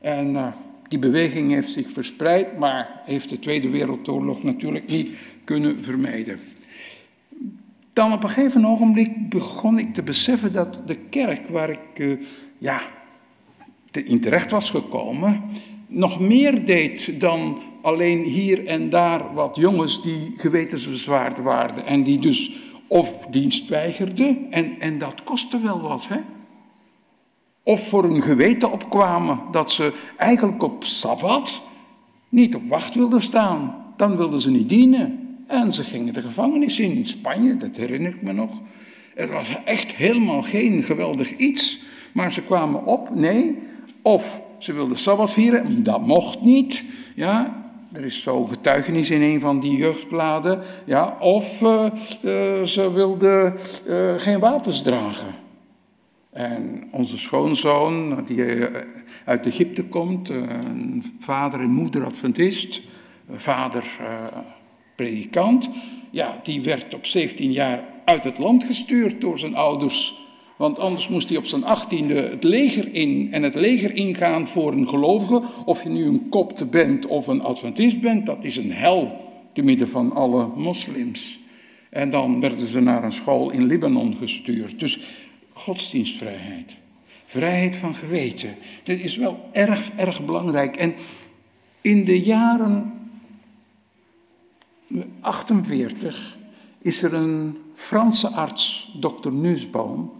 [0.00, 0.46] En uh,
[0.88, 5.10] die beweging heeft zich verspreid, maar heeft de Tweede Wereldoorlog natuurlijk niet
[5.44, 6.40] kunnen vermijden.
[7.92, 12.20] Dan op een gegeven ogenblik begon ik te beseffen dat de kerk waar ik uh,
[12.58, 12.80] ja,
[13.90, 15.42] in terecht was gekomen,
[15.86, 22.18] nog meer deed dan alleen hier en daar wat jongens die gewetensbezwaard waren en die
[22.18, 22.52] dus
[22.86, 26.18] of dienst weigerden en, en dat kostte wel wat, hè?
[27.62, 31.60] Of voor hun geweten opkwamen dat ze eigenlijk op Sabbat
[32.28, 33.84] niet op wacht wilden staan.
[33.96, 35.36] Dan wilden ze niet dienen.
[35.46, 38.60] En ze gingen de gevangenis in, in Spanje, dat herinner ik me nog.
[39.14, 41.82] Het was echt helemaal geen geweldig iets.
[42.12, 43.58] Maar ze kwamen op, nee.
[44.02, 46.84] Of ze wilden Sabbat vieren, dat mocht niet.
[47.14, 50.62] Ja, er is zo getuigenis in een van die jeugdbladen.
[50.84, 51.84] Ja, of uh,
[52.22, 53.54] uh, ze wilden
[53.88, 55.34] uh, geen wapens dragen.
[56.30, 58.44] En onze schoonzoon, die
[59.24, 62.80] uit Egypte komt, een vader en moeder adventist,
[63.36, 63.84] vader
[64.96, 65.70] predikant,
[66.10, 70.17] ja, die werd op 17 jaar uit het land gestuurd door zijn ouders.
[70.58, 73.32] Want anders moest hij op zijn achttiende het leger in.
[73.32, 77.42] En het leger ingaan voor een gelovige, of je nu een kopte bent of een
[77.42, 81.38] adventist bent, dat is een hel te midden van alle moslims.
[81.90, 84.80] En dan werden ze naar een school in Libanon gestuurd.
[84.80, 85.00] Dus
[85.52, 86.76] godsdienstvrijheid.
[87.24, 88.54] Vrijheid van geweten.
[88.82, 90.76] Dit is wel erg, erg belangrijk.
[90.76, 90.94] En
[91.80, 92.92] in de jaren
[95.20, 96.36] 48
[96.78, 100.10] is er een Franse arts, dokter Nussbaum,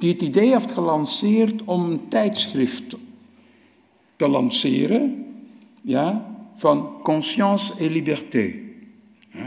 [0.00, 2.96] die het idee heeft gelanceerd om een tijdschrift
[4.16, 5.26] te lanceren
[5.82, 8.68] ja, van conscience et liberté.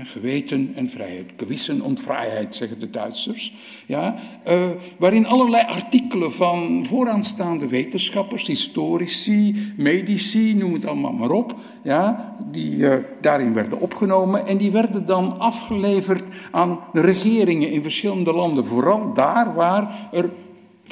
[0.04, 1.32] Geweten en vrijheid.
[1.38, 3.54] Gewissen en vrijheid, zeggen de Duitsers.
[3.86, 4.16] Ja,
[4.48, 4.66] uh,
[4.98, 12.76] waarin allerlei artikelen van vooraanstaande wetenschappers, historici, medici, noem het allemaal maar op, ja, die
[12.76, 14.48] uh, daarin werden opgenomen.
[14.48, 18.66] En die werden dan afgeleverd aan regeringen in verschillende landen.
[18.66, 20.30] Vooral daar waar er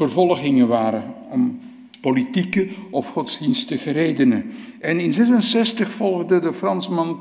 [0.02, 1.60] vervolgingen waren om
[2.02, 4.42] politieke of godsdienstige redenen.
[4.80, 7.20] En in 1966 volgde de Fransman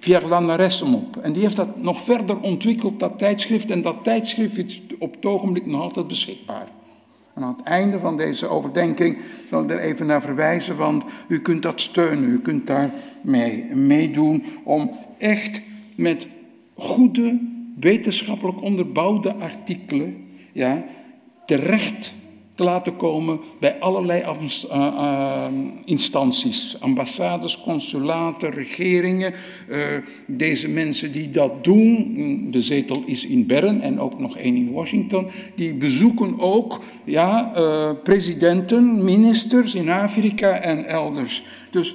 [0.00, 1.16] Pierre Lanares hem op.
[1.16, 3.70] En die heeft dat nog verder ontwikkeld, dat tijdschrift.
[3.70, 6.68] En dat tijdschrift is op het ogenblik nog altijd beschikbaar.
[7.34, 11.62] Aan het einde van deze overdenking zal ik er even naar verwijzen, want u kunt
[11.62, 12.90] dat steunen, u kunt daar
[13.20, 15.60] mee meedoen om echt
[15.94, 16.26] met
[16.74, 17.38] goede,
[17.80, 20.84] wetenschappelijk onderbouwde artikelen ja,
[21.46, 22.12] terecht
[22.54, 25.44] te laten komen bij allerlei uh, uh,
[25.84, 26.76] instanties.
[26.80, 29.34] Ambassades, consulaten, regeringen.
[29.68, 29.78] Uh,
[30.26, 34.72] deze mensen die dat doen, de zetel is in Bern en ook nog één in
[34.72, 37.52] Washington, die bezoeken ook ja,
[38.02, 41.42] presidenten, ministers in Afrika en elders.
[41.70, 41.94] Dus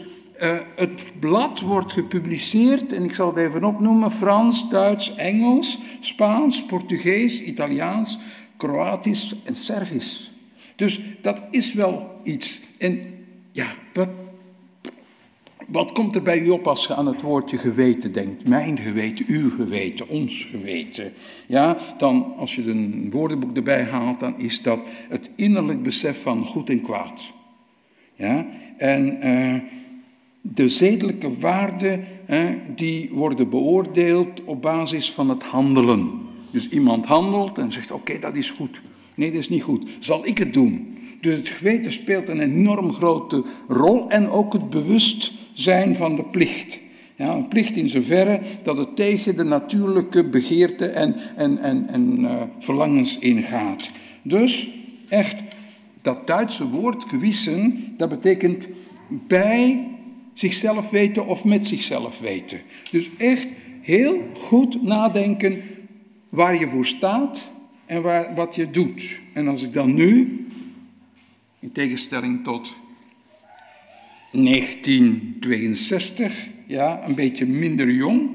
[0.75, 7.43] het blad wordt gepubliceerd, en ik zal het even opnoemen, Frans, Duits, Engels, Spaans, Portugees,
[7.43, 8.17] Italiaans,
[8.62, 10.32] Kroatisch en Servisch.
[10.76, 12.59] Dus dat is wel iets.
[12.78, 13.01] En
[13.51, 14.09] ja, wat,
[15.68, 18.47] wat komt er bij u op als je aan het woordje geweten denkt?
[18.47, 21.14] Mijn geweten, uw geweten, ons geweten.
[21.47, 26.45] Ja, dan als je een woordenboek erbij haalt, dan is dat het innerlijk besef van
[26.45, 27.22] goed en kwaad.
[28.16, 28.45] Ja,
[28.78, 29.55] en uh,
[30.41, 32.05] de zedelijke waarden,
[32.76, 36.30] die worden beoordeeld op basis van het handelen.
[36.51, 38.81] Dus iemand handelt en zegt, oké, dat is goed.
[39.15, 39.89] Nee, dat is niet goed.
[39.99, 40.97] Zal ik het doen?
[41.21, 46.79] Dus het geweten speelt een enorm grote rol en ook het bewustzijn van de plicht.
[47.15, 52.19] Ja, een plicht in zoverre dat het tegen de natuurlijke begeerte en, en, en, en
[52.19, 53.89] uh, verlangens ingaat.
[54.21, 54.69] Dus
[55.07, 55.41] echt,
[56.01, 58.67] dat Duitse woord gewissen, dat betekent
[59.27, 59.87] bij
[60.33, 62.59] zichzelf weten of met zichzelf weten.
[62.91, 63.47] Dus echt
[63.81, 65.61] heel goed nadenken
[66.32, 67.43] waar je voor staat
[67.86, 69.19] en waar, wat je doet.
[69.34, 70.45] En als ik dan nu,
[71.59, 72.73] in tegenstelling tot
[74.32, 78.29] 1962, ja, een beetje minder jong,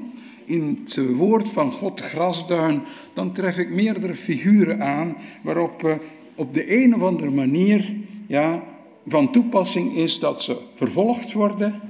[0.45, 2.81] in het woord van God grasduin,
[3.13, 5.95] dan tref ik meerdere figuren aan waarop uh,
[6.35, 7.95] op de een of andere manier
[8.27, 8.63] ja,
[9.07, 11.81] van toepassing is dat ze vervolgd worden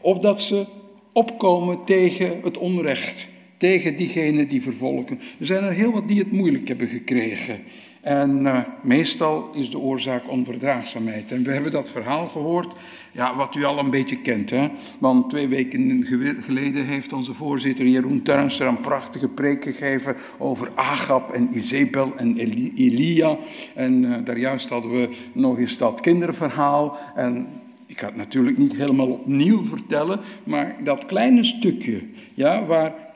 [0.00, 0.66] of dat ze
[1.12, 3.29] opkomen tegen het onrecht
[3.60, 5.20] tegen diegenen die vervolgen.
[5.38, 7.58] Er zijn er heel wat die het moeilijk hebben gekregen.
[8.00, 11.32] En eh, meestal is de oorzaak onverdraagzaamheid.
[11.32, 12.74] En we hebben dat verhaal gehoord,
[13.12, 14.50] ja, wat u al een beetje kent.
[14.50, 14.68] Hè?
[14.98, 16.06] Want twee weken
[16.40, 22.36] geleden heeft onze voorzitter Jeroen Tuinster een prachtige preek gegeven over Agab en Izebel en
[22.36, 23.36] Eli- Elia.
[23.74, 26.96] En eh, daar juist hadden we nog eens dat kinderverhaal.
[27.14, 27.46] En
[27.86, 32.00] ik ga het natuurlijk niet helemaal opnieuw vertellen, maar dat kleine stukje
[32.34, 33.08] ja, waar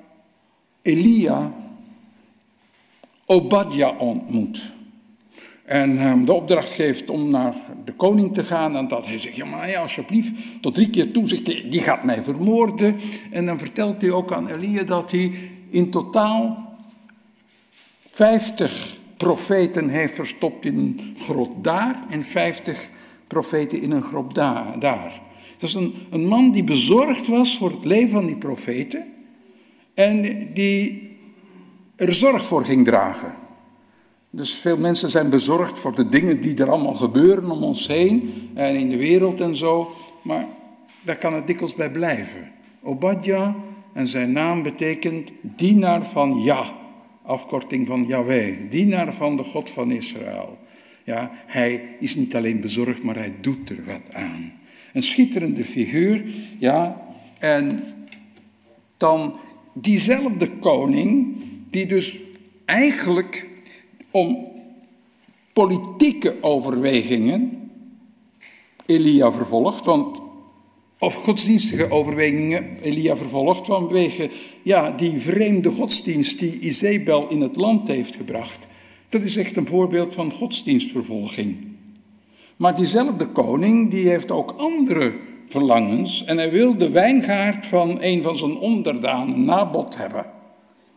[0.85, 1.55] Elia
[3.26, 4.72] Obadja ontmoet.
[5.64, 7.55] En hem de opdracht geeft om naar
[7.85, 8.76] de koning te gaan.
[8.76, 12.05] En dat hij zegt, ja maar ja, alsjeblieft, tot drie keer toe zegt die gaat
[12.05, 12.97] mij vermoorden.
[13.30, 15.32] En dan vertelt hij ook aan Elia dat hij
[15.68, 16.72] in totaal
[18.11, 22.89] 50 profeten heeft verstopt in een grot daar en 50
[23.26, 24.78] profeten in een grot daar.
[24.78, 25.20] daar.
[25.59, 29.13] Dat is een, een man die bezorgd was voor het leven van die profeten
[29.95, 31.11] en die
[31.97, 33.34] er zorg voor ging dragen.
[34.30, 38.32] Dus veel mensen zijn bezorgd voor de dingen die er allemaal gebeuren om ons heen
[38.55, 40.47] en in de wereld en zo, maar
[41.03, 42.53] daar kan het dikwijls bij blijven.
[42.82, 43.57] Obadja
[43.92, 46.72] en zijn naam betekent dienaar van Ja,
[47.22, 50.59] afkorting van Yahweh, dienaar van de God van Israël.
[51.05, 54.53] Ja, hij is niet alleen bezorgd, maar hij doet er wat aan.
[54.92, 56.24] Een schitterende figuur,
[56.59, 57.03] ja,
[57.38, 57.84] en
[58.97, 59.34] dan
[59.75, 61.37] diezelfde koning,
[61.70, 62.18] die dus
[62.64, 63.47] eigenlijk
[64.11, 64.47] om
[65.53, 67.70] politieke overwegingen
[68.87, 70.22] Elia vervolgt, want
[70.99, 74.31] of godsdienstige overwegingen Elia vervolgt vanwege
[74.62, 78.66] ja, die vreemde godsdienst die Izebel in het land heeft gebracht.
[79.09, 81.57] Dat is echt een voorbeeld van godsdienstvervolging.
[82.57, 85.12] Maar diezelfde koning die heeft ook andere
[85.49, 90.26] verlangens en hij wil de wijngaard van een van zijn onderdanen, Nabot, hebben.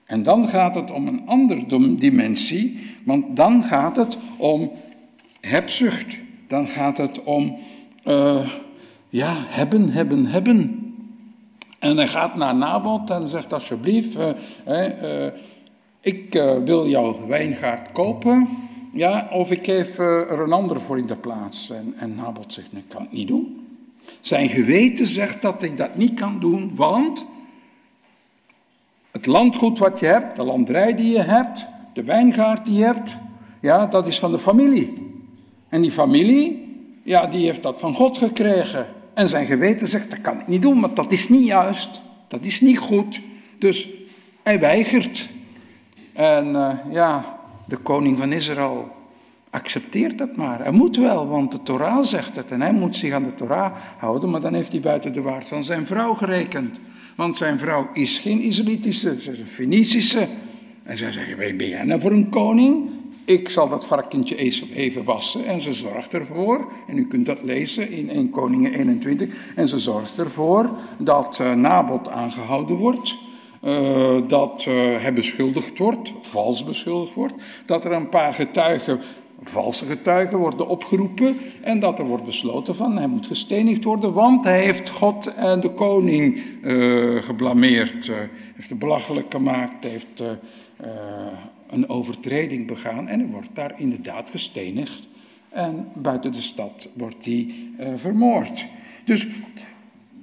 [0.06, 4.72] En dan gaat het om een andere dimensie, want dan gaat het om
[5.42, 6.18] hebzucht.
[6.48, 7.58] Dan gaat het om,
[8.06, 8.50] uh,
[9.10, 10.82] ja, hebben, hebben, hebben.
[11.80, 14.30] En hij gaat naar Nabot en zegt alsjeblieft, uh,
[14.68, 15.28] uh,
[16.02, 16.34] ik
[16.66, 18.48] wil jouw wijngaard kopen,
[18.94, 21.70] ja, of ik geef er een ander voor in de plaats.
[21.70, 23.67] En, en Nabot zegt, nee, kan het niet doen.
[24.28, 27.26] Zijn geweten zegt dat hij dat niet kan doen, want
[29.12, 33.16] het landgoed wat je hebt, de landrij die je hebt, de wijngaard die je hebt,
[33.62, 35.12] ja, dat is van de familie.
[35.70, 38.86] En die familie, ja, die heeft dat van God gekregen.
[39.14, 41.90] En zijn geweten zegt, dat kan ik niet doen, want dat is niet juist.
[42.28, 43.22] Dat is niet goed.
[43.60, 43.90] Dus
[44.44, 45.30] hij weigert.
[46.14, 48.96] En uh, ja, de koning van Israël
[49.50, 50.64] accepteert dat maar.
[50.64, 52.52] Hij moet wel, want de Torah zegt het.
[52.52, 55.48] En hij moet zich aan de Torah houden, maar dan heeft hij buiten de waard
[55.48, 56.76] van zijn vrouw gerekend.
[57.16, 60.28] Want zijn vrouw is geen Israëlitische, ze is een Fenicische.
[60.84, 62.90] En zij zeggen, ben jij nou voor een koning?
[63.26, 64.36] Ik zal dat varkentje
[64.76, 65.46] even wassen.
[65.46, 69.54] En ze zorgt ervoor, en u kunt dat lezen in 1 Koningen 21.
[69.56, 73.16] En ze zorgt ervoor dat uh, Nabot aangehouden wordt.
[73.64, 77.34] Uh, dat uh, hij beschuldigd wordt, vals beschuldigd wordt.
[77.66, 79.00] Dat er een paar getuigen
[79.48, 84.44] valse getuigen worden opgeroepen en dat er wordt besloten van hij moet gestenigd worden, want
[84.44, 88.16] hij heeft God en de koning uh, geblameerd, uh,
[88.56, 90.28] heeft er belachelijk gemaakt, heeft uh,
[91.70, 95.08] een overtreding begaan en hij wordt daar inderdaad gestenigd.
[95.50, 97.54] En buiten de stad wordt hij
[97.96, 98.66] vermoord.
[99.06, 99.28] Dus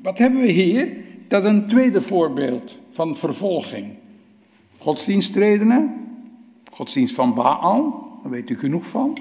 [0.03, 0.97] wat hebben we hier?
[1.29, 3.87] Dat is een tweede voorbeeld van vervolging.
[4.79, 5.95] Godsdienstredenen,
[6.71, 9.19] godsdienst van Baal, daar weet u genoeg van.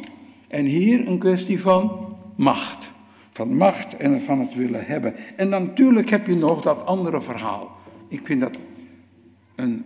[0.48, 2.92] En hier een kwestie van macht.
[3.32, 5.16] Van macht en van het willen hebben.
[5.36, 7.72] En natuurlijk heb je nog dat andere verhaal.
[8.08, 8.60] Ik vind dat
[9.56, 9.86] een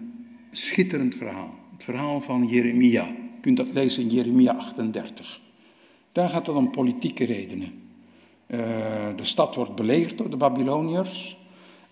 [0.52, 1.54] schitterend verhaal.
[1.74, 3.06] Het verhaal van Jeremia.
[3.06, 5.42] Je kunt dat lezen in Jeremia 38.
[6.12, 7.74] Daar gaat het om politieke redenen.
[8.48, 8.60] Uh,
[9.16, 11.38] de stad wordt belegerd door de Babyloniërs.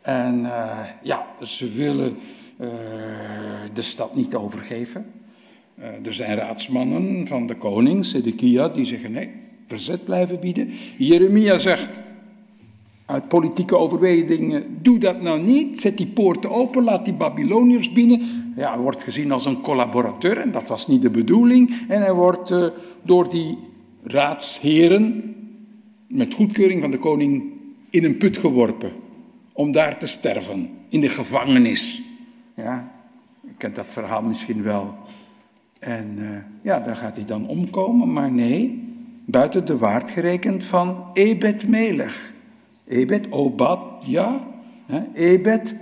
[0.01, 2.17] En uh, ja, ze willen
[2.59, 2.69] uh,
[3.73, 5.24] de stad niet overgeven.
[5.79, 9.29] Uh, er zijn raadsmannen van de koning, Sedekia, die zeggen nee,
[9.67, 10.69] verzet blijven bieden.
[10.97, 11.99] Jeremia zegt,
[13.05, 15.79] uit politieke overwegingen, doe dat nou niet.
[15.79, 18.21] Zet die poorten open, laat die Babyloniërs binnen.
[18.55, 21.85] Ja, hij wordt gezien als een collaborateur en dat was niet de bedoeling.
[21.87, 22.67] En hij wordt uh,
[23.01, 23.57] door die
[24.03, 25.35] raadsheren
[26.07, 27.43] met goedkeuring van de koning
[27.89, 28.91] in een put geworpen.
[29.53, 32.01] Om daar te sterven, in de gevangenis.
[32.55, 32.91] Ja,
[33.41, 34.93] je kent dat verhaal misschien wel.
[35.79, 38.83] En uh, ja, daar gaat hij dan omkomen, maar nee,
[39.25, 42.33] buiten de waard gerekend van Ebed Melech.
[42.87, 44.47] Ebed, Obad, ja.
[45.13, 45.75] Ebed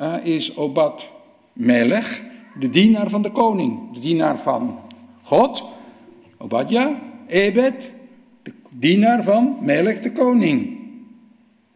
[0.00, 1.08] uh, is Obad
[1.52, 2.22] Melech,
[2.58, 4.78] de dienaar van de koning, de dienaar van
[5.22, 5.64] God.
[6.38, 7.92] Obadja, Ebed,
[8.42, 10.78] de dienaar van Melech de koning.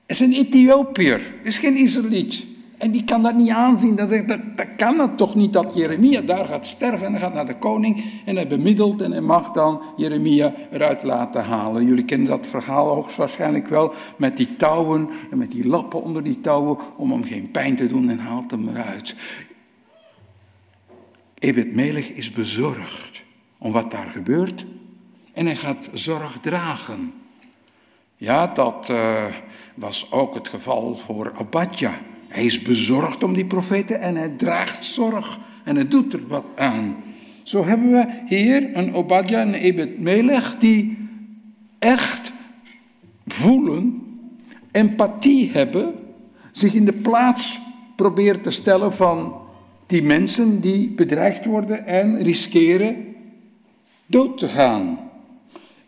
[0.07, 2.45] is een Ethiopiër, is geen Israëliet.
[2.83, 3.97] En die kan dat niet aanzien.
[3.97, 7.35] Dan zegt dat, dat kan het toch niet dat Jeremia daar gaat sterven en gaat
[7.35, 11.85] naar de koning en hij bemiddelt en hij mag dan Jeremia eruit laten halen.
[11.85, 16.41] Jullie kennen dat verhaal hoogstwaarschijnlijk wel met die touwen en met die lappen onder die
[16.41, 19.15] touwen om hem geen pijn te doen en haalt hem eruit.
[21.39, 23.23] Ebed Melech is bezorgd
[23.59, 24.65] om wat daar gebeurt
[25.33, 27.13] en hij gaat zorg dragen.
[28.17, 29.25] Ja, dat uh,
[29.77, 31.93] was ook het geval voor Abadja.
[32.33, 36.45] Hij is bezorgd om die profeten en hij draagt zorg en hij doet er wat
[36.57, 36.97] aan.
[37.43, 40.99] Zo hebben we hier een Obadja en Ebed Melech die
[41.79, 42.33] echt
[43.27, 44.03] voelen,
[44.71, 45.95] empathie hebben,
[46.51, 47.61] zich in de plaats
[47.97, 49.35] proberen te stellen van
[49.87, 53.15] die mensen die bedreigd worden en riskeren
[54.07, 54.99] dood te gaan.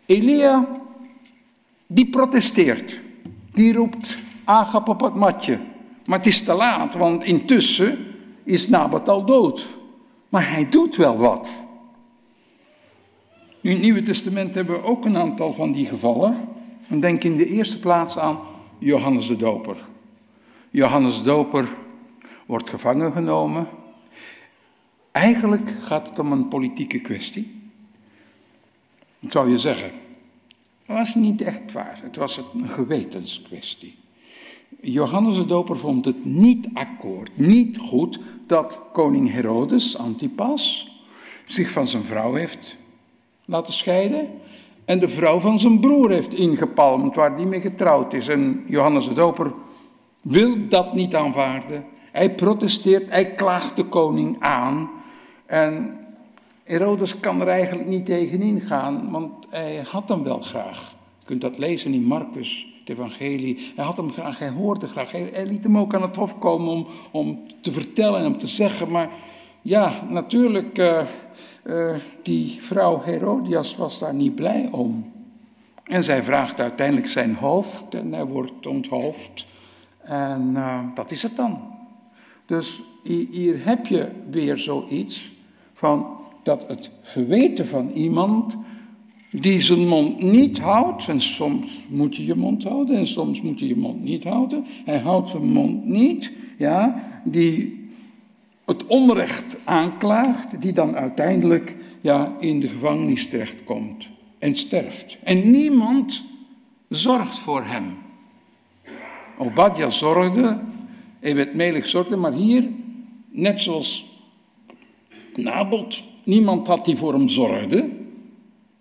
[0.05, 0.67] Elia,
[1.87, 2.99] die protesteert.
[3.53, 5.59] Die roept Agap op het matje.
[6.05, 7.97] Maar het is te laat, want intussen
[8.43, 9.67] is Nabat al dood.
[10.29, 11.57] Maar hij doet wel wat.
[13.61, 16.47] In het Nieuwe Testament hebben we ook een aantal van die gevallen.
[16.87, 18.39] En denk in de eerste plaats aan
[18.77, 19.77] Johannes de Doper.
[20.71, 21.69] Johannes de Doper
[22.45, 23.67] wordt gevangen genomen.
[25.11, 27.71] Eigenlijk gaat het om een politieke kwestie.
[29.19, 29.91] Dat zou je zeggen.
[30.85, 31.99] Dat was niet echt waar.
[32.03, 33.95] Het was een gewetenskwestie.
[34.81, 40.91] Johannes de Doper vond het niet akkoord, niet goed, dat koning Herodes, Antipas,
[41.45, 42.75] zich van zijn vrouw heeft
[43.45, 44.29] laten scheiden
[44.85, 48.27] en de vrouw van zijn broer heeft ingepalmd waar die mee getrouwd is.
[48.27, 49.53] En Johannes de Doper
[50.21, 51.85] wil dat niet aanvaarden.
[52.11, 54.89] Hij protesteert, hij klaagt de koning aan.
[55.45, 55.99] En
[56.63, 60.95] Herodes kan er eigenlijk niet tegenin gaan, want hij had hem wel graag.
[61.19, 63.71] Je kunt dat lezen in Marcus evangelie.
[63.75, 65.11] Hij had hem graag, hij hoorde graag.
[65.11, 68.47] Hij, liet hem ook aan het hof komen om, om te vertellen en om te
[68.47, 68.91] zeggen.
[68.91, 69.09] Maar
[69.61, 71.01] ja, natuurlijk, uh,
[71.63, 75.11] uh, die vrouw Herodias was daar niet blij om.
[75.83, 79.45] En zij vraagt uiteindelijk zijn hoofd en hij wordt onthoofd.
[79.99, 81.73] En uh, dat is het dan.
[82.45, 82.81] Dus
[83.31, 85.31] hier heb je weer zoiets
[85.73, 88.57] van dat het geweten van iemand
[89.41, 91.07] die zijn mond niet houdt.
[91.07, 94.65] En soms moet je je mond houden en soms moet je je mond niet houden.
[94.85, 96.31] Hij houdt zijn mond niet.
[96.57, 97.83] Ja, die
[98.65, 104.09] het onrecht aanklaagt, die dan uiteindelijk ja, in de gevangenis terechtkomt
[104.39, 105.17] en sterft.
[105.23, 106.23] En niemand
[106.89, 107.83] zorgt voor hem.
[109.37, 110.59] Obadja zorgde,
[111.19, 112.67] Ebed Melech zorgde, maar hier,
[113.29, 114.19] net zoals
[115.33, 117.89] Nabot, niemand had die voor hem zorgde.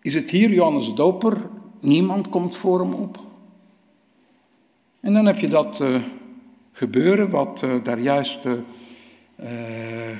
[0.04, 1.50] Is het hier Johannes de Doper?
[1.80, 3.18] Niemand komt voor hem op.
[5.00, 5.96] En dan heb je dat uh,
[6.72, 8.52] gebeuren wat uh, daar juist uh,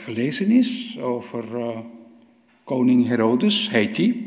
[0.04, 1.44] gelezen is over
[2.64, 4.24] koning Herodes, heet hij.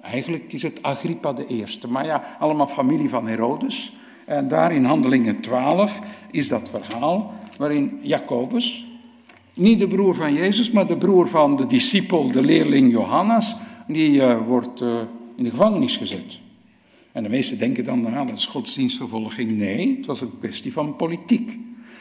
[0.00, 3.92] Eigenlijk is het Agrippa de Eerste, maar ja, allemaal familie van Herodes.
[4.26, 8.86] En daar in Handelingen 12 is dat verhaal waarin Jacobus,
[9.54, 13.56] niet de broer van Jezus, maar de broer van de discipel, de leerling Johannes,
[13.86, 15.00] die uh, wordt uh,
[15.36, 16.40] in de gevangenis gezet.
[17.12, 19.56] En de meesten denken dan, nou, dat is godsdienstvervolging.
[19.56, 21.56] Nee, het was een kwestie van politiek.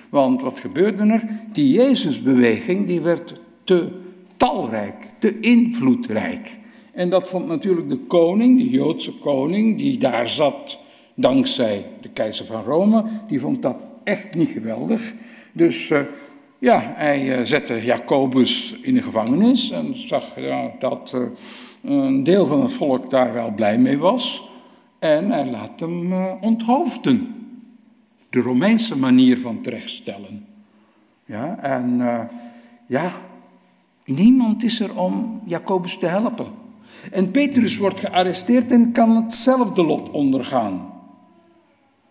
[0.10, 1.24] Want wat gebeurde er?
[1.52, 3.88] Die Jezusbeweging die werd te
[4.38, 6.58] talrijk, te invloedrijk.
[6.92, 10.78] En dat vond natuurlijk de koning, de Joodse koning, die daar zat
[11.16, 15.14] dankzij de keizer van Rome, die vond dat echt niet geweldig.
[15.54, 16.02] Dus uh,
[16.60, 21.16] ja, hij zette Jacobus in de gevangenis en zag ja, dat
[21.82, 24.50] een deel van het volk daar wel blij mee was.
[25.00, 27.36] En hij laat hem uh, onthoofden.
[28.30, 30.46] De Romeinse manier van terechtstellen.
[31.26, 32.20] Ja, en uh,
[32.88, 33.12] ja,
[34.06, 36.48] niemand is er om Jacobus te helpen.
[37.12, 40.94] En Petrus wordt gearresteerd en kan hetzelfde lot ondergaan.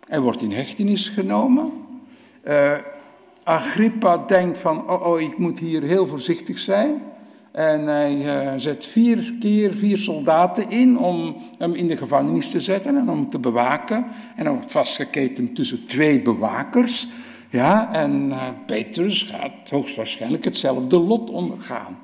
[0.07, 1.73] Hij wordt in hechtenis genomen.
[2.45, 2.73] Uh,
[3.43, 7.03] Agrippa denkt van, oh, oh, ik moet hier heel voorzichtig zijn.
[7.53, 12.61] En hij uh, zet vier keer vier soldaten in om hem in de gevangenis te
[12.61, 14.07] zetten en om te bewaken.
[14.37, 17.09] En hij wordt vastgeketen tussen twee bewakers.
[17.51, 21.99] Ja, en uh, Petrus gaat hoogstwaarschijnlijk hetzelfde lot ondergaan.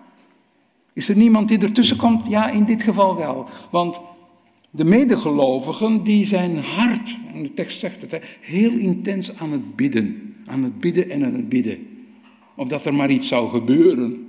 [0.93, 2.27] Is er niemand die ertussen komt?
[2.29, 3.49] Ja, in dit geval wel.
[3.71, 4.01] Want
[4.71, 10.35] de medegelovigen die zijn hard, en de tekst zegt het, heel intens aan het bidden.
[10.47, 11.87] Aan het bidden en aan het bidden.
[12.55, 14.26] Opdat er maar iets zou gebeuren.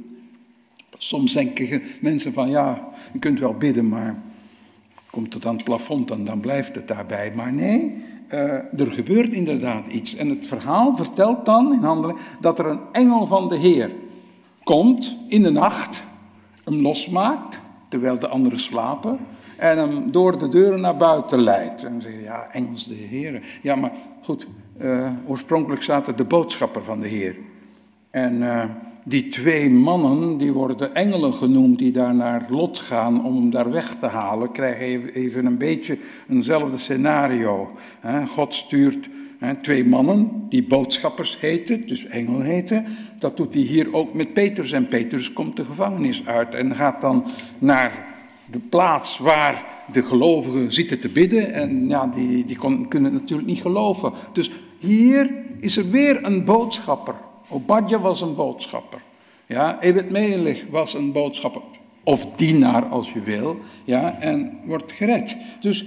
[0.97, 4.21] Soms denken mensen van ja, je kunt wel bidden, maar
[5.09, 7.31] komt het aan het plafond en dan blijft het daarbij.
[7.35, 10.15] Maar nee, eh, er gebeurt inderdaad iets.
[10.15, 13.91] En het verhaal vertelt dan in handeling dat er een engel van de Heer
[14.63, 16.03] komt in de nacht,
[16.63, 19.19] hem losmaakt, terwijl de anderen slapen,
[19.57, 21.83] en hem door de deuren naar buiten leidt.
[21.83, 23.59] En dan zeg je, ja, engels de Heer.
[23.61, 23.91] Ja, maar
[24.23, 27.35] goed, eh, oorspronkelijk staat er de boodschapper van de Heer.
[28.09, 28.63] En eh,
[29.07, 33.71] die twee mannen, die worden engelen genoemd, die daar naar Lot gaan om hem daar
[33.71, 35.97] weg te halen, krijgen even- een beetje
[36.29, 37.71] eenzelfde scenario.
[38.27, 39.09] God stuurt
[39.61, 42.85] twee mannen, die boodschappers heten, dus engelen heten.
[43.19, 44.71] Dat doet hij hier ook met Petrus.
[44.71, 47.25] En Petrus komt de gevangenis uit en gaat dan
[47.59, 48.05] naar
[48.51, 51.53] de plaats waar de gelovigen zitten te bidden.
[51.53, 54.11] En ja, die, die kon- kunnen het natuurlijk niet geloven.
[54.33, 55.29] Dus hier
[55.59, 57.15] is er weer een boodschapper.
[57.47, 59.01] Obadja was een boodschapper.
[59.45, 61.61] Ja, Ebed was een boodschapper.
[62.03, 63.59] Of dienaar als je wil.
[63.83, 65.37] Ja, en wordt gered.
[65.59, 65.85] Dus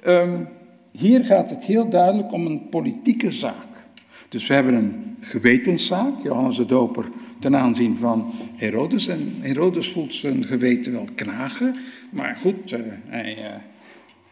[0.00, 0.44] ehm,
[0.92, 3.84] hier gaat het heel duidelijk om een politieke zaak.
[4.28, 7.08] Dus we hebben een gewetenszaak, Johannes de Doper,
[7.40, 9.08] ten aanzien van Herodes.
[9.08, 11.76] En Herodes voelt zijn geweten wel knagen.
[12.10, 13.44] Maar goed, eh, hij, eh,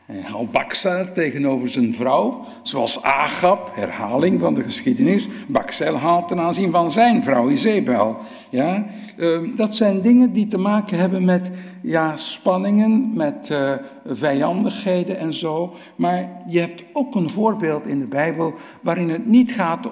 [0.09, 2.45] hij haalt bakzeil tegenover zijn vrouw.
[2.63, 8.17] Zoals Agab, herhaling van de geschiedenis, bakzeil haalt ten aanzien van zijn vrouw Izebel.
[8.49, 8.87] Ja,
[9.17, 11.51] eh, dat zijn dingen die te maken hebben met
[11.83, 13.73] ja, spanningen, met eh,
[14.07, 15.75] vijandigheden en zo.
[15.97, 19.87] Maar je hebt ook een voorbeeld in de Bijbel waarin het niet gaat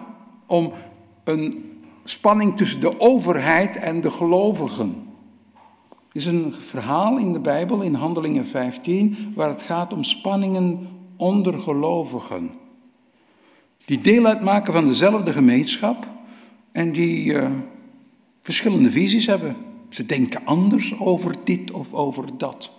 [0.46, 0.72] om
[1.24, 5.05] een spanning tussen de overheid en de gelovigen.
[6.16, 11.58] Is een verhaal in de Bijbel, in Handelingen 15, waar het gaat om spanningen onder
[11.58, 12.50] gelovigen.
[13.84, 16.06] Die deel uitmaken van dezelfde gemeenschap
[16.72, 17.50] en die eh,
[18.42, 19.56] verschillende visies hebben.
[19.88, 22.70] Ze denken anders over dit of over dat.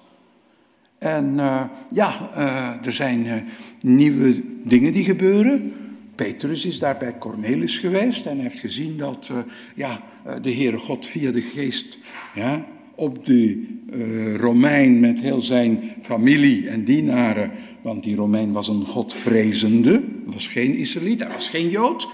[0.97, 3.49] En eh, ja, eh, er zijn
[3.81, 5.73] nieuwe dingen die gebeuren.
[6.15, 9.31] Petrus is daar bij Cornelis geweest en heeft gezien dat
[9.75, 10.01] ja,
[10.41, 11.97] de Heere God via de geest
[12.35, 12.65] ja,
[12.97, 18.85] op de eh, Romein met heel zijn familie en dienaren, want die Romein was een
[18.85, 22.07] godvrezende, was geen Israëliet, hij was geen Jood,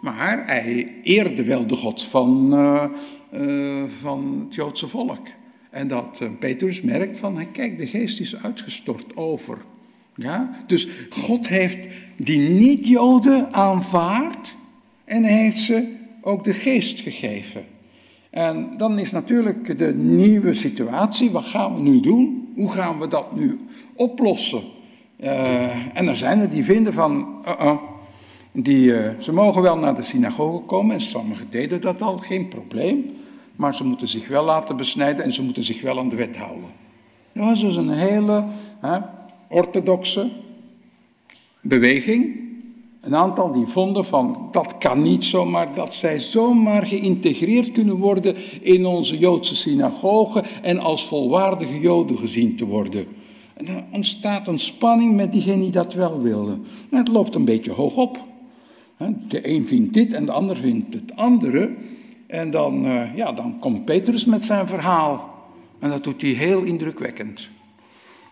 [0.00, 2.84] maar hij eerde wel de God van, eh,
[3.30, 5.26] eh, van het Joodse volk.
[5.70, 9.58] En dat Petrus merkt van, kijk, de geest is uitgestort over.
[10.14, 10.64] Ja?
[10.66, 14.54] Dus God heeft die niet-Joden aanvaard
[15.04, 17.64] en heeft ze ook de geest gegeven.
[18.30, 22.48] En dan is natuurlijk de nieuwe situatie, wat gaan we nu doen?
[22.54, 23.60] Hoe gaan we dat nu
[23.94, 24.62] oplossen?
[25.16, 27.72] Eh, en er zijn er die vinden van, uh-uh,
[28.52, 32.48] die, eh, ze mogen wel naar de synagoge komen en sommigen deden dat al, geen
[32.48, 33.16] probleem.
[33.56, 36.36] Maar ze moeten zich wel laten besnijden en ze moeten zich wel aan de wet
[36.36, 36.68] houden.
[37.32, 38.44] Dat was dus een hele
[39.48, 40.30] orthodoxe
[41.60, 42.47] beweging.
[43.00, 48.36] Een aantal die vonden van dat kan niet zomaar, dat zij zomaar geïntegreerd kunnen worden
[48.60, 53.06] in onze Joodse synagoge en als volwaardige Joden gezien te worden.
[53.54, 56.64] En dan ontstaat een spanning met diegenen die dat wel wilden.
[56.90, 58.18] En het loopt een beetje hoog op.
[59.28, 61.74] De een vindt dit en de ander vindt het andere.
[62.26, 65.30] En dan, eh, ja, dan komt Petrus met zijn verhaal.
[65.78, 67.48] En dat doet hij heel indrukwekkend.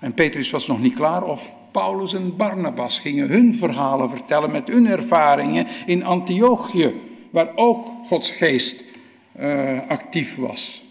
[0.01, 4.69] En Petrus was nog niet klaar of Paulus en Barnabas gingen hun verhalen vertellen met
[4.69, 6.93] hun ervaringen in Antiochië,
[7.31, 8.85] waar ook Gods geest
[9.33, 10.85] eh, actief was.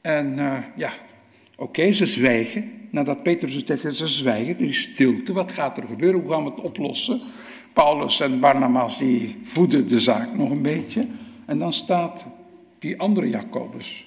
[0.00, 0.90] En eh, ja,
[1.56, 2.70] oké, ze zwijgen.
[2.90, 5.32] Nadat Petrus het heeft ze zwijgen, er is stilte.
[5.32, 6.20] Wat gaat er gebeuren?
[6.20, 7.20] Hoe gaan we het oplossen?
[7.72, 11.06] Paulus en Barnabas die voeden de zaak nog een beetje.
[11.46, 12.24] En dan staat
[12.78, 14.06] die andere Jacobus,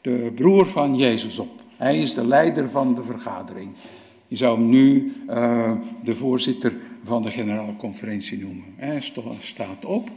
[0.00, 1.62] de broer van Jezus op.
[1.76, 3.70] Hij is de leider van de vergadering.
[4.28, 5.72] Je zou hem nu eh,
[6.04, 6.72] de voorzitter
[7.04, 8.64] van de generale conferentie noemen.
[8.76, 9.00] Hij
[9.40, 10.10] staat op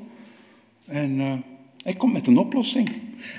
[0.86, 1.34] en eh,
[1.84, 2.90] hij komt met een oplossing.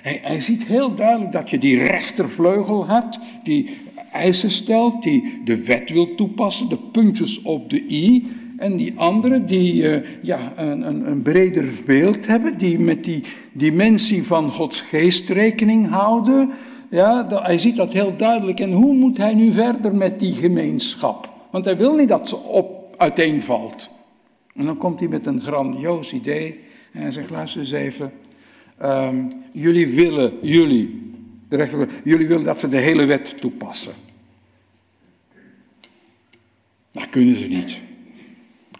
[0.03, 3.71] Hij, hij ziet heel duidelijk dat je die rechtervleugel hebt, die
[4.13, 8.27] eisen stelt, die de wet wil toepassen, de puntjes op de i.
[8.57, 13.23] En die anderen die eh, ja, een, een, een breder beeld hebben, die met die
[13.53, 16.51] dimensie van Gods geest rekening houden.
[16.91, 18.61] Ja, hij ziet dat heel duidelijk.
[18.61, 21.33] En hoe moet hij nu verder met die gemeenschap?
[21.51, 23.89] Want hij wil niet dat ze op, uiteenvalt.
[24.55, 26.61] En dan komt hij met een grandioos idee.
[26.93, 28.13] En hij zegt, luister eens even.
[28.79, 29.17] ehm,
[29.53, 31.13] jullie willen, jullie,
[31.49, 33.93] de rechter, jullie willen dat ze de hele wet toepassen.
[36.93, 37.79] Dat kunnen ze niet.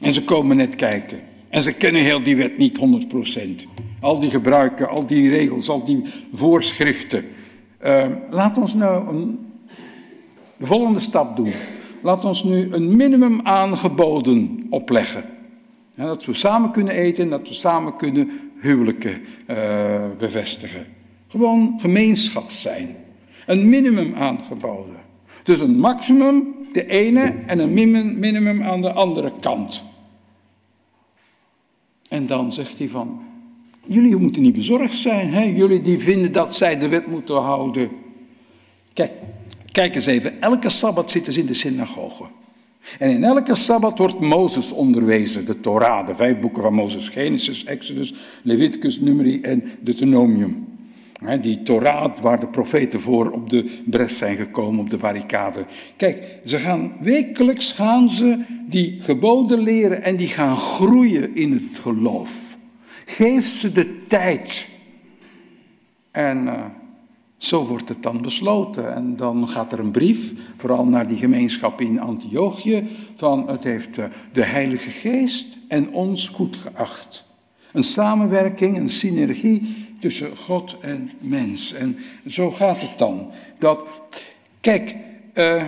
[0.01, 1.21] En ze komen net kijken.
[1.49, 3.67] En ze kennen heel die wet niet 100%.
[4.01, 6.03] Al die gebruiken, al die regels, al die
[6.33, 7.25] voorschriften.
[7.79, 9.53] Eh, laat ons nou een,
[10.57, 11.53] de volgende stap doen.
[12.03, 15.25] Laat ons nu een minimum aangeboden opleggen.
[15.95, 20.87] Dat we samen kunnen eten en dat we samen kunnen huwelijken eh, bevestigen.
[21.29, 22.97] Gewoon gemeenschap zijn.
[23.47, 24.97] Een minimum aangeboden.
[25.43, 27.73] Dus een maximum de ene en een
[28.19, 29.83] minimum aan de andere kant.
[32.09, 33.23] En dan zegt hij van,
[33.89, 35.33] jullie moeten niet bezorgd zijn.
[35.33, 35.43] Hè?
[35.43, 37.89] Jullie die vinden dat zij de wet moeten houden.
[38.93, 39.11] Kijk,
[39.73, 42.25] kijk eens even, elke Sabbat zitten ze in de synagoge.
[42.99, 47.65] En in elke Sabbat wordt Mozes onderwezen, de Torah, de vijf boeken van Mozes, Genesis,
[47.65, 50.67] Exodus, Leviticus, Numeri en Deuteronomium.
[51.41, 55.67] Die Torah waar de profeten voor op de bres zijn gekomen, op de barricade.
[55.97, 61.79] Kijk, ze gaan wekelijks gaan ze die geboden leren en die gaan groeien in het
[61.79, 62.48] geloof.
[63.09, 64.67] Geef ze de tijd.
[66.11, 66.65] En uh,
[67.37, 68.95] zo wordt het dan besloten.
[68.95, 73.95] En dan gaat er een brief, vooral naar die gemeenschap in Antiochië, van het heeft
[74.33, 77.25] de Heilige Geest en ons goed geacht.
[77.73, 81.73] Een samenwerking, een synergie tussen God en mens.
[81.73, 83.31] En zo gaat het dan.
[83.59, 83.81] Dat,
[84.61, 84.95] kijk,
[85.35, 85.65] uh,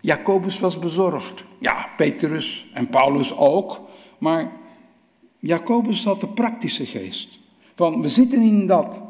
[0.00, 1.44] Jacobus was bezorgd.
[1.58, 3.80] Ja, Petrus en Paulus ook.
[4.18, 4.58] Maar
[5.40, 7.28] Jacobus had de praktische geest.
[7.74, 9.02] Van we zitten in dat,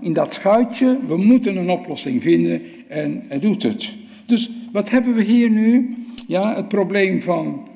[0.00, 3.92] in dat schuitje, we moeten een oplossing vinden en hij doet het.
[4.26, 5.96] Dus wat hebben we hier nu?
[6.26, 7.68] Ja, het probleem van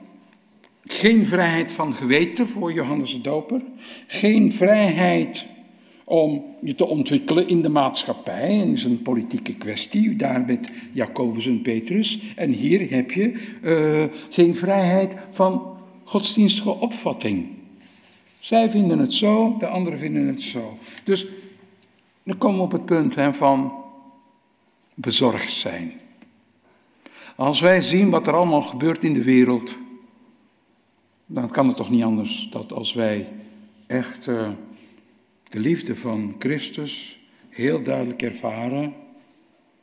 [0.84, 3.60] geen vrijheid van geweten voor Johannes de Doper.
[4.06, 5.46] Geen vrijheid
[6.04, 8.60] om je te ontwikkelen in de maatschappij.
[8.60, 12.32] En is een politieke kwestie, daar met Jacobus en Petrus.
[12.36, 17.46] En hier heb je uh, geen vrijheid van godsdienstige opvatting.
[18.50, 20.78] Zij vinden het zo, de anderen vinden het zo.
[21.04, 21.26] Dus
[22.22, 23.72] dan komen we op het punt hè, van
[24.94, 25.92] bezorgd zijn.
[27.36, 29.76] Als wij zien wat er allemaal gebeurt in de wereld,
[31.26, 33.28] dan kan het toch niet anders dat als wij
[33.86, 34.50] echt uh,
[35.48, 38.94] de liefde van Christus heel duidelijk ervaren.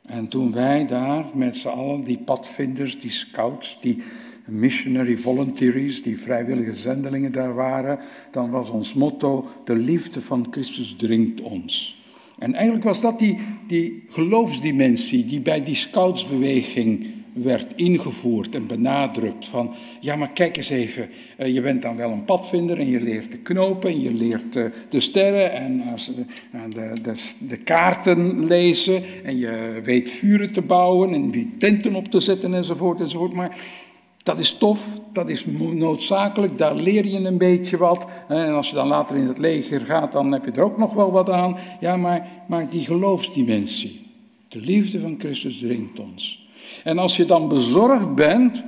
[0.02, 4.02] En toen wij daar met z'n allen, die padvinders, die scouts, die
[4.48, 7.98] missionary volunteers, die vrijwillige zendelingen daar waren,
[8.30, 12.02] dan was ons motto, de liefde van Christus dringt ons.
[12.38, 17.06] En eigenlijk was dat die, die geloofsdimensie die bij die scoutsbeweging
[17.42, 22.10] werd ingevoerd en benadrukt van, ja maar kijk eens even, eh, je bent dan wel
[22.10, 25.82] een padvinder en je leert de knopen en je leert eh, de sterren en
[26.74, 32.08] de, de, de, kaarten lezen en je weet vuren te bouwen en wie tenten op
[32.08, 33.32] te zetten enzovoort enzovoort.
[33.32, 33.56] Maar
[34.28, 38.06] dat is tof, dat is noodzakelijk, daar leer je een beetje wat.
[38.28, 40.94] En als je dan later in het leger gaat, dan heb je er ook nog
[40.94, 41.56] wel wat aan.
[41.80, 44.06] Ja, maar, maar die geloofsdimensie,
[44.48, 46.48] de liefde van Christus dringt ons.
[46.84, 48.62] En als je dan bezorgd bent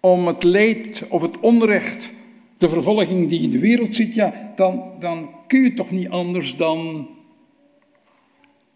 [0.00, 2.12] om het leed of het onrecht,
[2.58, 6.56] de vervolging die in de wereld zit, ja, dan, dan kun je toch niet anders
[6.56, 7.08] dan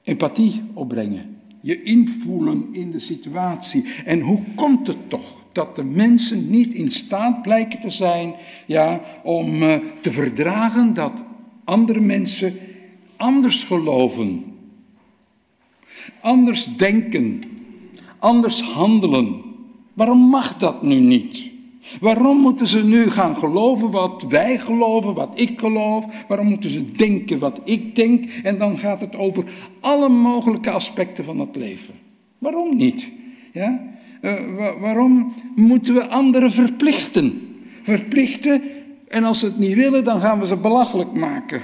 [0.02, 1.37] empathie opbrengen.
[1.60, 3.84] Je invoelen in de situatie.
[4.04, 8.34] En hoe komt het toch dat de mensen niet in staat blijken te zijn
[8.66, 11.24] ja, om uh, te verdragen dat
[11.64, 12.54] andere mensen
[13.16, 14.56] anders geloven
[16.20, 17.42] anders denken,
[18.18, 19.42] anders handelen.
[19.94, 21.47] Waarom mag dat nu niet?
[22.00, 26.04] Waarom moeten ze nu gaan geloven wat wij geloven, wat ik geloof?
[26.28, 28.24] Waarom moeten ze denken wat ik denk?
[28.42, 29.44] En dan gaat het over
[29.80, 31.94] alle mogelijke aspecten van het leven.
[32.38, 33.08] Waarom niet?
[33.52, 33.82] Ja?
[34.22, 34.34] Uh,
[34.80, 37.56] waarom moeten we anderen verplichten?
[37.82, 38.62] Verplichten
[39.08, 41.62] en als ze het niet willen, dan gaan we ze belachelijk maken.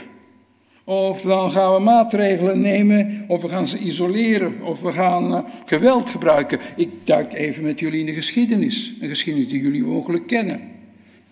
[0.84, 5.38] Of dan gaan we maatregelen nemen, of we gaan ze isoleren, of we gaan uh,
[5.64, 6.58] geweld gebruiken.
[6.76, 10.60] Ik duik even met jullie in de geschiedenis, een geschiedenis die jullie mogelijk kennen.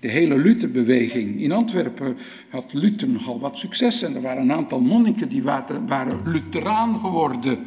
[0.00, 2.16] De hele Lutherbeweging in Antwerpen
[2.48, 6.98] had Luther nogal wat succes en er waren een aantal monniken die waren, waren Lutheraan
[6.98, 7.66] geworden.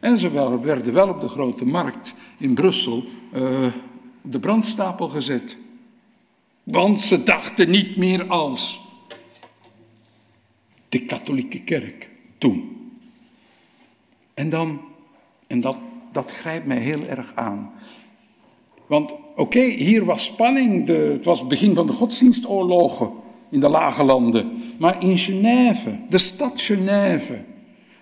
[0.00, 0.30] En ze
[0.62, 3.04] werden wel op de grote markt in Brussel
[3.34, 3.42] uh,
[4.22, 5.56] de brandstapel gezet.
[6.62, 8.87] Want ze dachten niet meer als
[10.88, 12.76] de katholieke kerk toen.
[14.34, 14.80] En dan,
[15.46, 15.76] en dat,
[16.12, 17.70] dat grijpt mij heel erg aan.
[18.86, 23.10] Want oké, hier was spanning, de, het was het begin van de godsdienstoorlogen
[23.50, 24.62] in de lage landen.
[24.78, 27.38] Maar in Genève, de stad Genève,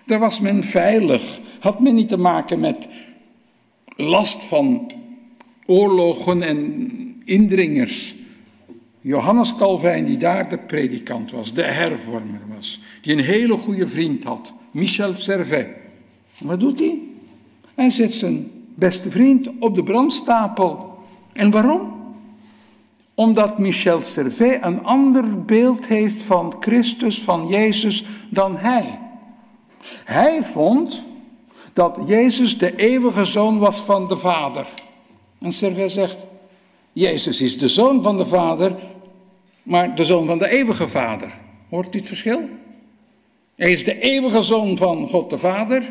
[0.05, 1.39] daar was men veilig.
[1.59, 2.87] Had men niet te maken met
[3.95, 4.91] last van
[5.65, 8.15] oorlogen en indringers.
[9.07, 14.23] Johannes Calvijn, die daar de predikant was, de hervormer was, die een hele goede vriend
[14.23, 15.67] had, Michel Servet.
[16.37, 16.99] Wat doet hij?
[17.75, 20.97] Hij zet zijn beste vriend op de brandstapel.
[21.33, 21.93] En waarom?
[23.15, 28.99] Omdat Michel Servet een ander beeld heeft van Christus, van Jezus, dan hij.
[30.03, 31.01] Hij vond
[31.73, 34.67] dat Jezus de eeuwige zoon was van de Vader.
[35.39, 36.25] En Servet zegt,
[36.93, 38.75] Jezus is de zoon van de Vader,
[39.67, 41.31] maar de zoon van de eeuwige Vader.
[41.69, 42.41] Hoort u het verschil?
[43.55, 45.87] Hij is de eeuwige zoon van God de Vader.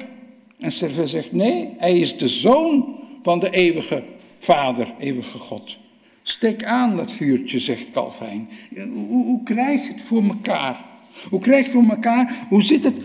[0.59, 4.03] En Servet zegt, nee, hij is de zoon van de eeuwige
[4.39, 5.77] Vader, eeuwige God.
[6.22, 8.49] Steek aan dat vuurtje, zegt Calvijn.
[8.74, 10.77] Hoe, hoe krijg je het voor elkaar?
[11.31, 12.47] Hoe krijg je het voor elkaar?
[12.49, 13.01] Hoe zit het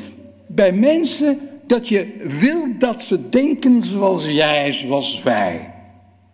[0.47, 5.73] bij mensen dat je wil dat ze denken zoals jij, zoals wij?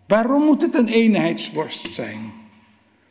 [0.06, 2.37] Waarom moet het een eenheidsworst zijn?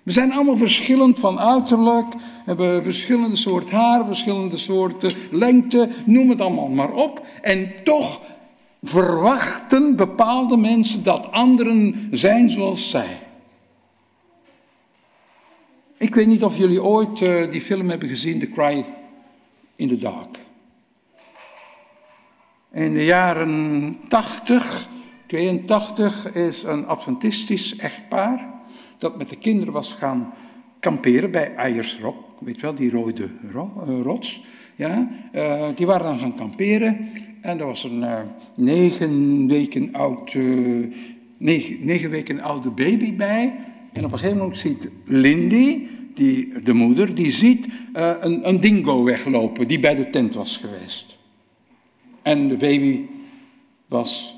[0.08, 2.14] We zijn allemaal verschillend van uiterlijk,
[2.46, 7.26] hebben verschillende soort haar, verschillende soorten lengte, noem het allemaal maar op.
[7.42, 8.22] En toch
[8.84, 13.20] verwachten bepaalde mensen dat anderen zijn zoals zij.
[15.98, 18.86] Ik weet niet of jullie ooit uh, die film hebben gezien, The Cry
[19.76, 20.40] in the Dark.
[22.72, 24.88] In de jaren 80,
[25.26, 28.56] 82 is een Adventistisch echtpaar
[28.98, 30.34] dat met de kinderen was gaan
[30.80, 32.16] kamperen bij Eiersrop.
[32.40, 34.44] Weet wel, die rode ro uh, rots.
[34.76, 37.08] Ja, uh, die waren dan gaan kamperen.
[37.42, 38.20] En er was een uh,
[38.56, 40.34] negen weken oud,
[41.80, 43.54] negen weken oude baby bij.
[43.94, 49.04] En op een gegeven moment ziet Lindy, die, de moeder, die ziet een, een dingo
[49.04, 51.18] weglopen die bij de tent was geweest.
[52.22, 53.06] En de baby
[53.88, 54.36] was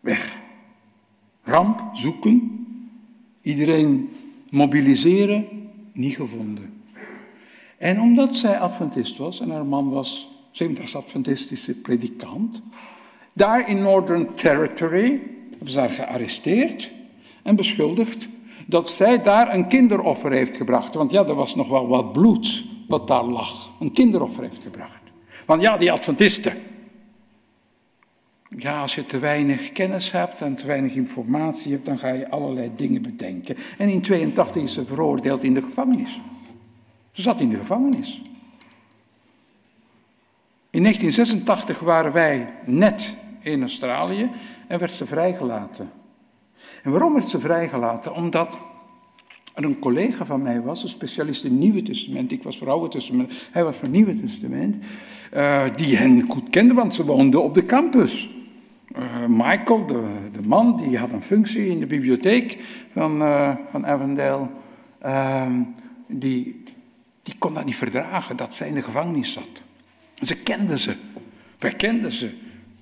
[0.00, 0.38] weg.
[1.42, 2.61] Ramp, zoeken,
[3.42, 4.10] Iedereen
[4.50, 5.46] mobiliseren,
[5.92, 6.82] niet gevonden.
[7.78, 12.62] En omdat zij Adventist was en haar man was 70 Adventistische predikant,
[13.32, 15.20] daar in Northern Territory
[15.50, 16.90] hebben ze haar gearresteerd
[17.42, 18.28] en beschuldigd
[18.66, 20.94] dat zij daar een kinderoffer heeft gebracht.
[20.94, 23.70] Want ja, er was nog wel wat bloed wat daar lag.
[23.80, 25.02] Een kinderoffer heeft gebracht.
[25.46, 26.52] Want ja, die Adventisten,
[28.56, 32.30] ja, als je te weinig kennis hebt en te weinig informatie hebt, dan ga je
[32.30, 33.56] allerlei dingen bedenken.
[33.78, 36.20] En in 82 is ze veroordeeld in de gevangenis.
[37.12, 38.22] Ze zat in de gevangenis.
[40.70, 44.30] In 1986 waren wij net in Australië
[44.66, 45.90] en werd ze vrijgelaten.
[46.82, 48.14] En waarom werd ze vrijgelaten?
[48.14, 48.48] Omdat
[49.54, 52.32] er een collega van mij was, een specialist in Nieuwe Testament.
[52.32, 54.76] Ik was voor Oude Testament, hij was voor Nieuwe Testament.
[55.34, 58.30] Uh, die hen goed kende, want ze woonden op de campus.
[58.98, 62.58] Uh, Michael, de, de, man, die had een functie in de bibliotheek
[62.90, 64.48] van, uh, van Avondale.
[65.06, 65.46] Uh,
[66.06, 66.62] die,
[67.22, 69.62] die kon dat niet verdragen, dat zij in de gevangenis zat.
[70.22, 70.94] Ze kenden ze.
[71.58, 72.30] Wij kenden ze.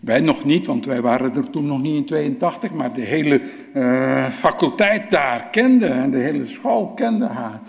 [0.01, 3.43] Wij nog niet, want wij waren er toen nog niet in 82, maar de hele
[3.75, 7.61] uh, faculteit daar kende en de hele school kende haar.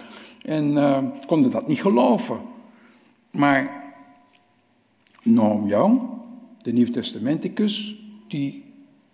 [0.42, 0.74] En
[1.26, 2.40] konden dat niet geloven.
[3.32, 3.70] Maar
[5.24, 6.02] Noam Young,
[6.62, 8.01] de Nieuw-Testamenticus,
[8.32, 8.64] die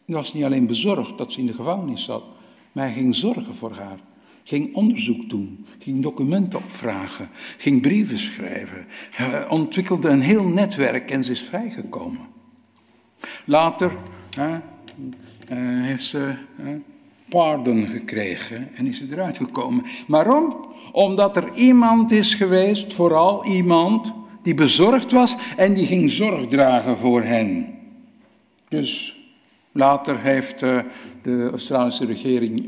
[0.05, 2.24] was niet alleen bezorgd dat ze in de gevangenis zat,
[2.72, 3.99] maar hij ging zorgen voor haar.
[4.43, 8.86] Ging onderzoek doen, ging documenten opvragen, ging brieven schrijven.
[9.49, 12.28] Ontwikkelde een heel netwerk en ze is vrijgekomen.
[13.45, 13.91] Later
[14.36, 14.59] hè,
[15.82, 16.80] heeft ze hè,
[17.30, 19.84] pardon gekregen en is ze eruit gekomen.
[20.07, 20.65] Waarom?
[20.91, 24.13] Omdat er iemand is geweest, vooral iemand,
[24.43, 27.76] die bezorgd was en die ging zorg dragen voor hen.
[28.70, 29.15] Dus
[29.72, 30.80] later heeft uh,
[31.22, 32.61] de Australische regering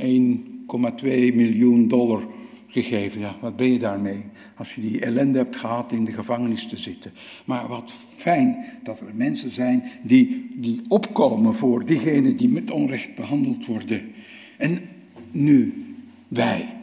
[1.01, 2.23] 1,2 miljoen dollar
[2.67, 3.19] gegeven.
[3.19, 4.25] Ja, wat ben je daarmee?
[4.55, 7.11] Als je die ellende hebt gehad in de gevangenis te zitten.
[7.45, 13.15] Maar wat fijn dat er mensen zijn die, die opkomen voor diegenen die met onrecht
[13.15, 14.11] behandeld worden.
[14.57, 14.81] En
[15.31, 15.85] nu,
[16.27, 16.73] wij.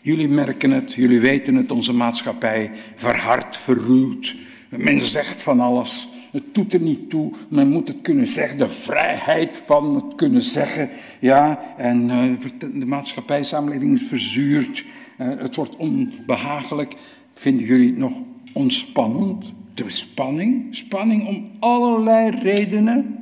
[0.00, 4.34] Jullie merken het, jullie weten het, onze maatschappij verhard, verruwd.
[4.68, 6.08] Men zegt van alles.
[6.30, 7.32] Het doet er niet toe.
[7.48, 8.58] Men moet het kunnen zeggen.
[8.58, 10.88] De vrijheid van het kunnen zeggen.
[11.20, 12.32] Ja, en uh,
[12.74, 14.84] de maatschappij, samenleving is verzuurd.
[15.20, 16.94] Uh, het wordt onbehagelijk.
[17.32, 18.12] Vinden jullie het nog
[18.52, 19.52] ontspannend?
[19.74, 20.66] De spanning?
[20.70, 23.16] Spanning om allerlei redenen.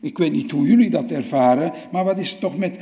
[0.00, 2.78] Ik weet niet hoe jullie dat ervaren, maar wat is er toch met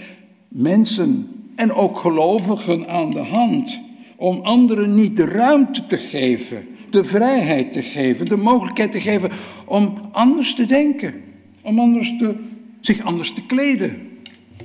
[0.49, 3.81] mensen en ook gelovigen aan de hand
[4.17, 9.31] om anderen niet de ruimte te geven de vrijheid te geven, de mogelijkheid te geven
[9.65, 11.15] om anders te denken,
[11.63, 12.35] om anders te,
[12.81, 14.21] zich anders te kleden,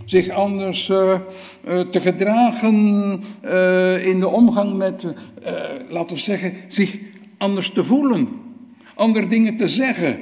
[0.05, 0.97] zich anders uh,
[1.67, 2.75] uh, te gedragen
[3.45, 5.05] uh, in de omgang met,
[5.89, 6.97] laten we zeggen, zich
[7.37, 8.27] anders te voelen.
[8.95, 10.17] andere dingen te zeggen.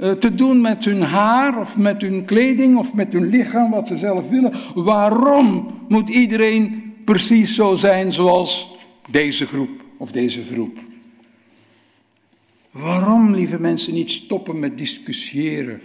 [0.00, 3.86] Eh, te doen met hun haar of met hun kleding of met hun lichaam, wat
[3.86, 4.52] ze zelf willen.
[4.74, 8.76] Waarom moet iedereen precies zo zijn zoals
[9.10, 10.78] deze groep of deze groep?
[12.70, 15.80] Waarom, lieve mensen, niet stoppen met discussiëren?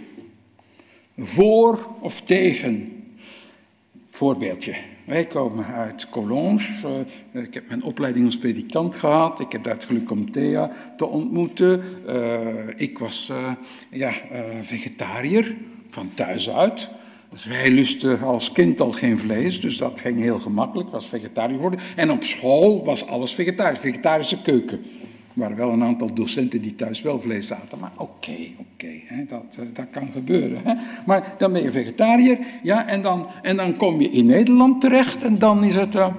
[1.16, 3.02] Voor of tegen?
[4.10, 4.74] Voorbeeldje.
[5.04, 6.84] Wij komen uit Collonges.
[7.32, 9.40] Uh, ik heb mijn opleiding als predikant gehad.
[9.40, 11.82] Ik heb daar het geluk om Thea te ontmoeten.
[12.08, 13.52] Uh, ik was uh,
[13.90, 14.12] ja,
[14.62, 15.54] vegetariër
[15.88, 16.88] van thuis uit.
[17.30, 21.58] Dus wij lusten als kind al geen vlees, dus dat ging heel gemakkelijk, was vegetariër
[21.58, 21.80] worden.
[21.96, 24.84] En op school was alles vegetarisch, vegetarische keuken.
[25.36, 27.78] Er waren wel een aantal docenten die thuis wel vlees zaten.
[27.78, 28.88] Maar oké, oké,
[29.28, 30.60] dat, dat kan gebeuren.
[30.64, 30.74] Hè.
[31.06, 32.38] Maar dan ben je vegetariër.
[32.62, 35.22] Ja, en, dan, en dan kom je in Nederland terecht.
[35.22, 35.94] En dan is het...
[35.94, 36.14] Uh,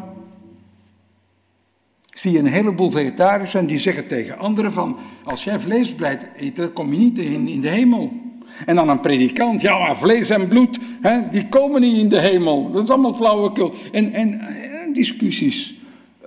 [2.14, 4.98] zie je een heleboel vegetariërs en die zeggen tegen anderen van...
[5.24, 8.12] Als jij vlees blijft eten, kom je niet in, in de hemel.
[8.66, 9.62] En dan een predikant.
[9.62, 12.72] Ja, maar vlees en bloed, hè, die komen niet in de hemel.
[12.72, 13.74] Dat is allemaal flauwekul.
[13.92, 15.76] En, en, en discussies.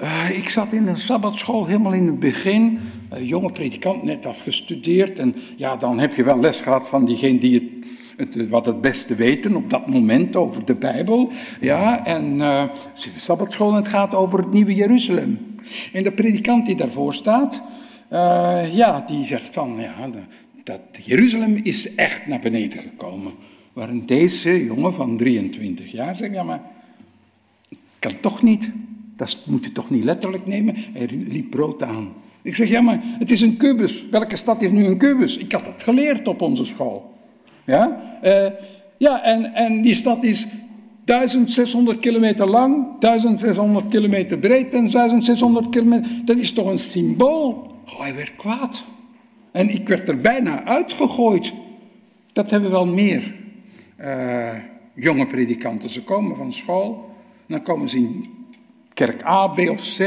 [0.02, 2.78] Uh, ik zat in een sabbatschool helemaal in het begin.
[3.08, 5.18] Een jonge predikant, net afgestudeerd.
[5.18, 7.82] En ja, dan heb je wel les gehad van diegene die
[8.16, 11.32] het, het, wat het beste weten op dat moment over de Bijbel.
[11.60, 15.38] Ja, en uh, het is een sabbatschool en het gaat over het nieuwe Jeruzalem.
[15.92, 17.62] En de predikant die daarvoor staat,
[18.72, 20.10] ja, die zegt van, ja,
[20.64, 23.32] dat Jeruzalem is echt naar beneden gekomen.
[23.72, 26.62] Waarin deze jongen van 23 jaar zegt, ja, maar
[27.98, 28.70] kan toch niet.
[29.20, 30.74] Dat moet je toch niet letterlijk nemen?
[30.76, 32.12] Hij liep brood aan.
[32.42, 34.04] Ik zeg, ja, maar het is een kubus.
[34.10, 35.36] Welke stad heeft nu een kubus?
[35.36, 37.12] Ik had dat geleerd op onze school.
[37.64, 38.46] Ja, uh,
[38.96, 40.46] ja en, en die stad is
[41.04, 46.10] 1600 kilometer lang, 1600 kilometer breed en 1600 kilometer.
[46.24, 47.48] Dat is toch een symbool?
[47.86, 48.82] Oh, hij werd kwaad.
[49.52, 51.52] En ik werd er bijna uitgegooid.
[52.32, 53.34] Dat hebben wel meer
[54.00, 54.48] uh,
[54.94, 55.90] jonge predikanten.
[55.90, 57.10] Ze komen van school,
[57.46, 58.39] dan komen ze in
[58.94, 60.00] kerk A, B of C.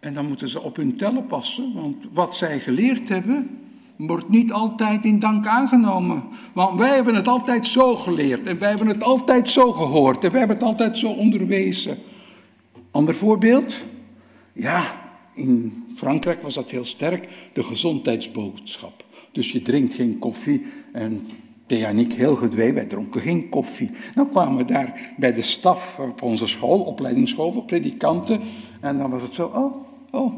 [0.00, 3.60] En dan moeten ze op hun tellen passen, want wat zij geleerd hebben,
[3.96, 6.24] wordt niet altijd in dank aangenomen.
[6.52, 10.30] Want wij hebben het altijd zo geleerd en wij hebben het altijd zo gehoord en
[10.30, 11.98] wij hebben het altijd zo onderwezen.
[12.90, 13.76] Ander voorbeeld?
[14.52, 14.84] Ja,
[15.34, 19.04] in Frankrijk was dat heel sterk, de gezondheidsboodschap.
[19.32, 21.26] Dus je drinkt geen koffie en
[21.66, 23.90] Thea ik heel gedwee, wij dronken geen koffie.
[24.14, 28.40] Dan kwamen we daar bij de staf op onze school, opleidingsschool voor predikanten.
[28.80, 29.74] En dan was het zo, oh,
[30.10, 30.32] oh,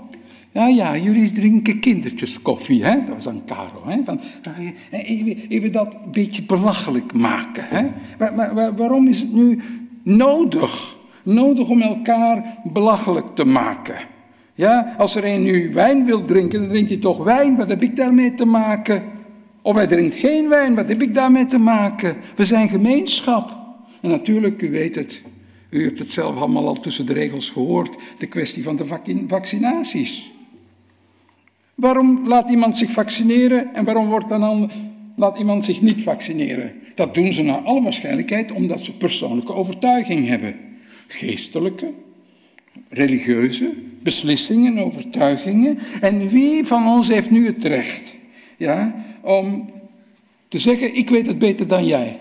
[0.53, 2.95] ja, ja, jullie drinken kindertjes koffie, hè?
[2.95, 4.01] Dat was dan Caro, hè?
[4.05, 4.21] Van,
[4.91, 7.87] even, even dat een beetje belachelijk maken, hè?
[8.19, 9.63] Maar, waarom is het nu
[10.03, 10.97] nodig?
[11.23, 13.97] Nodig om elkaar belachelijk te maken.
[14.55, 17.57] Ja, als er een nu wijn wil drinken, dan drinkt hij toch wijn.
[17.57, 19.03] Wat heb ik daarmee te maken?
[19.69, 22.17] Of hij drinkt geen wijn, wat heb ik daarmee te maken?
[22.37, 23.57] We zijn gemeenschap.
[24.01, 25.23] En natuurlijk, u weet het,
[25.71, 28.87] u hebt het zelf allemaal al tussen de regels gehoord, de kwestie van de
[29.29, 30.33] vaccinaties.
[31.75, 34.71] Waarom laat iemand zich vaccineren en waarom wordt dan
[35.17, 36.73] laat iemand zich niet vaccineren?
[36.95, 40.57] Dat doen ze naar alle waarschijnlijkheid omdat ze persoonlijke overtuiging hebben.
[41.07, 41.91] Geestelijke,
[42.89, 45.79] religieuze beslissingen, overtuigingen.
[46.01, 48.17] En wie van ons heeft nu het recht
[48.59, 48.95] ja,
[49.29, 49.71] om
[50.49, 52.17] te zeggen, ik weet het beter dan jij.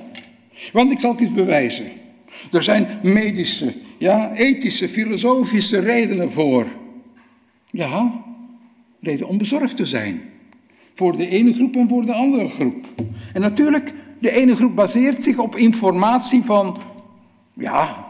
[0.73, 1.85] Want ik zal het iets bewijzen.
[2.51, 6.65] Er zijn medische, ja, ethische, filosofische redenen voor.
[7.71, 8.23] Ja,
[8.99, 10.21] reden om bezorgd te zijn.
[10.93, 12.85] Voor de ene groep en voor de andere groep.
[13.33, 16.77] En natuurlijk, de ene groep baseert zich op informatie van,
[17.53, 18.05] ja,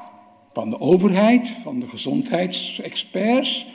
[0.53, 3.67] van de overheid, van de gezondheidsexperts.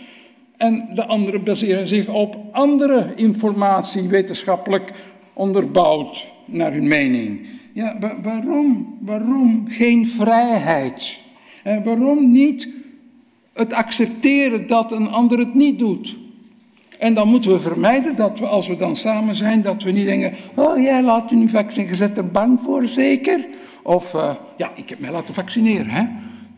[0.56, 4.92] En de andere baseren zich op andere informatie, wetenschappelijk
[5.32, 7.46] onderbouwd naar hun mening.
[7.72, 8.96] Ja, waarom?
[9.00, 11.18] Waarom geen vrijheid?
[11.62, 12.68] En waarom niet
[13.52, 16.16] het accepteren dat een ander het niet doet?
[16.98, 20.06] En dan moeten we vermijden dat we, als we dan samen zijn, dat we niet
[20.06, 23.46] denken: Oh, jij laat u nu vaccineren, je zet er bang voor, zeker?
[23.82, 26.02] Of, uh, ja, ik heb mij laten vaccineren, hè?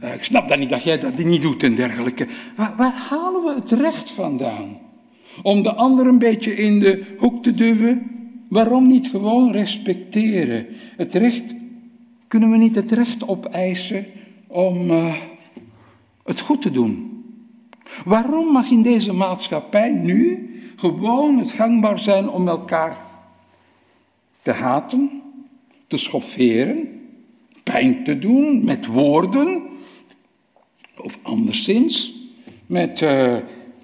[0.03, 2.27] Uh, ik snap dan niet dat jij dat niet doet en dergelijke.
[2.57, 4.79] Waar, waar halen we het recht vandaan?
[5.43, 8.14] Om de ander een beetje in de hoek te duwen?
[8.55, 10.67] Waarom niet gewoon respecteren?
[10.97, 11.45] Het recht,
[12.29, 14.07] kunnen we niet het recht opeisen
[14.47, 15.15] om uh,
[16.25, 17.25] het goed te doen?
[18.05, 22.97] Waarom mag in deze maatschappij nu gewoon het gangbaar zijn om elkaar
[24.43, 25.23] te haten,
[25.87, 26.89] te schofferen,
[27.63, 29.63] pijn te doen met woorden,
[30.97, 32.15] of anderszins
[32.67, 33.37] met uh,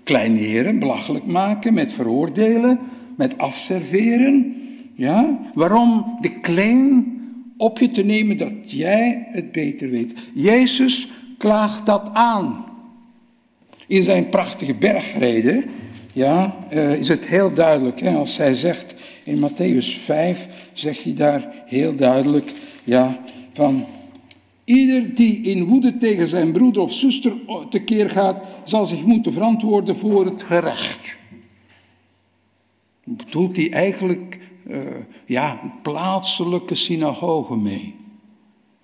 [0.02, 2.78] kleineren, belachelijk maken, met veroordelen,
[3.16, 4.54] met afserveren.
[5.00, 5.38] Ja?
[5.54, 7.18] Waarom de claim
[7.56, 10.14] op je te nemen dat jij het beter weet?
[10.34, 12.64] Jezus klaagt dat aan.
[13.86, 15.64] In zijn prachtige bergreden
[16.12, 18.00] ja, eh, is het heel duidelijk.
[18.00, 18.16] Hè?
[18.16, 18.94] Als hij zegt
[19.24, 22.52] in Matthäus 5, zegt hij daar heel duidelijk
[22.84, 23.20] ja,
[23.52, 23.84] van...
[24.64, 27.32] Ieder die in woede tegen zijn broeder of zuster
[27.70, 31.14] tekeer gaat, zal zich moeten verantwoorden voor het gerecht.
[33.04, 34.39] Bedoelt hij eigenlijk
[34.70, 34.76] uh,
[35.26, 37.94] ja, plaatselijke synagoge mee?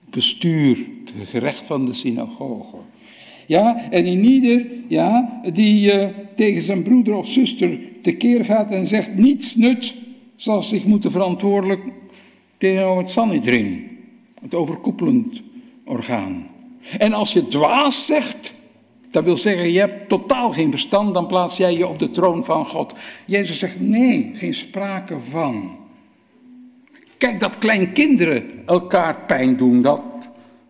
[0.00, 2.76] Het bestuur, het gerecht van de synagoge.
[3.46, 8.86] Ja, en in ieder ja, die uh, tegen zijn broeder of zuster tekeer gaat en
[8.86, 9.94] zegt niets nut,
[10.36, 11.82] zal zich moeten verantwoordelijk
[12.58, 13.88] tegenover het Sanhedrin,
[14.40, 15.42] het overkoepelend
[15.84, 16.46] orgaan.
[16.98, 18.54] En als je dwaas zegt,
[19.16, 22.44] dat wil zeggen je hebt totaal geen verstand, dan plaats jij je op de troon
[22.44, 22.94] van God.
[23.24, 25.76] Jezus zegt nee, geen sprake van.
[27.18, 30.02] Kijk dat kleinkinderen elkaar pijn doen, dat,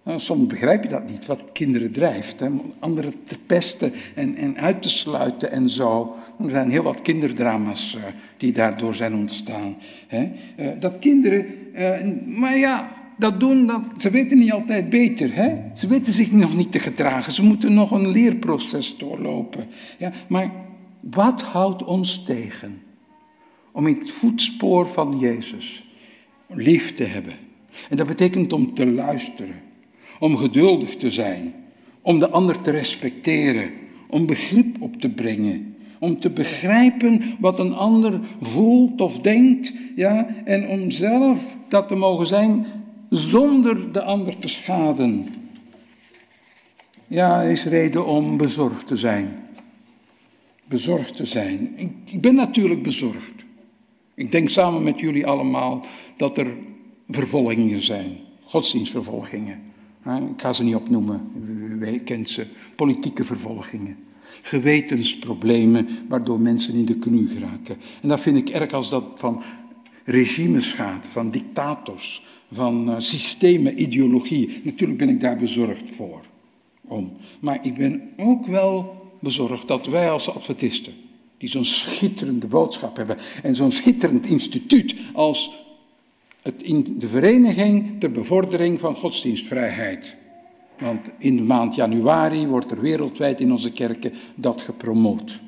[0.02, 2.40] nou, soms begrijp je dat niet, wat kinderen drijft.
[2.40, 2.46] Hè?
[2.46, 6.16] Om anderen te pesten en, en uit te sluiten en zo.
[6.44, 8.02] Er zijn heel wat kinderdrama's uh,
[8.36, 9.76] die daardoor zijn ontstaan.
[10.06, 10.32] Hè?
[10.58, 15.34] Uh, dat kinderen, uh, maar ja, dat doen, ze weten niet altijd beter.
[15.34, 15.54] Hè?
[15.74, 17.32] Ze weten zich nog niet te gedragen.
[17.32, 19.66] Ze moeten nog een leerproces doorlopen.
[19.98, 20.50] Ja, maar
[21.00, 22.82] wat houdt ons tegen
[23.72, 25.84] om in het voetspoor van Jezus
[26.48, 27.34] lief te hebben?
[27.90, 29.54] En dat betekent om te luisteren,
[30.18, 31.54] om geduldig te zijn,
[32.02, 33.70] om de ander te respecteren,
[34.08, 40.26] om begrip op te brengen, om te begrijpen wat een ander voelt of denkt, ja,
[40.44, 42.66] en om zelf dat te mogen zijn
[43.10, 45.28] zonder de ander te schaden.
[47.06, 49.44] Ja, is reden om bezorgd te zijn.
[50.68, 51.74] Bezorgd te zijn.
[52.04, 53.44] Ik ben natuurlijk bezorgd.
[54.14, 55.84] Ik denk samen met jullie allemaal
[56.16, 56.56] dat er
[57.08, 58.18] vervolgingen zijn.
[58.44, 59.62] Godsdienstvervolgingen.
[60.04, 61.32] Ik ga ze niet opnoemen,
[61.80, 62.46] u kent ze.
[62.76, 63.96] Politieke vervolgingen.
[64.42, 67.76] Gewetensproblemen waardoor mensen in de knie geraken.
[68.02, 69.42] En dat vind ik erg als dat van
[70.04, 74.60] regimes gaat, van dictators, van uh, systemen, ideologieën.
[74.64, 76.20] Natuurlijk ben ik daar bezorgd voor.
[76.84, 77.12] Om.
[77.40, 80.92] Maar ik ben ook wel bezorgd dat wij als Adventisten,
[81.38, 85.64] die zo'n schitterende boodschap hebben en zo'n schitterend instituut als
[86.42, 90.14] het in de Vereniging ter Bevordering van Godsdienstvrijheid.
[90.78, 95.40] Want in de maand januari wordt er wereldwijd in onze kerken dat gepromoot.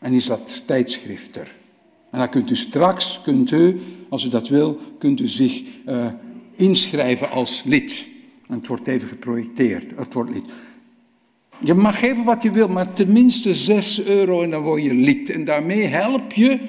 [0.00, 1.54] En is dat tijdschrift er.
[2.10, 6.06] En dan kunt u straks, kunt u, als u dat wil, kunt u zich uh,
[6.56, 8.04] inschrijven als lid.
[8.46, 10.44] En het wordt even geprojecteerd, het wordt lid.
[11.58, 15.30] Je mag geven wat je wil, maar tenminste 6 euro en dan word je lid.
[15.30, 16.60] En daarmee help je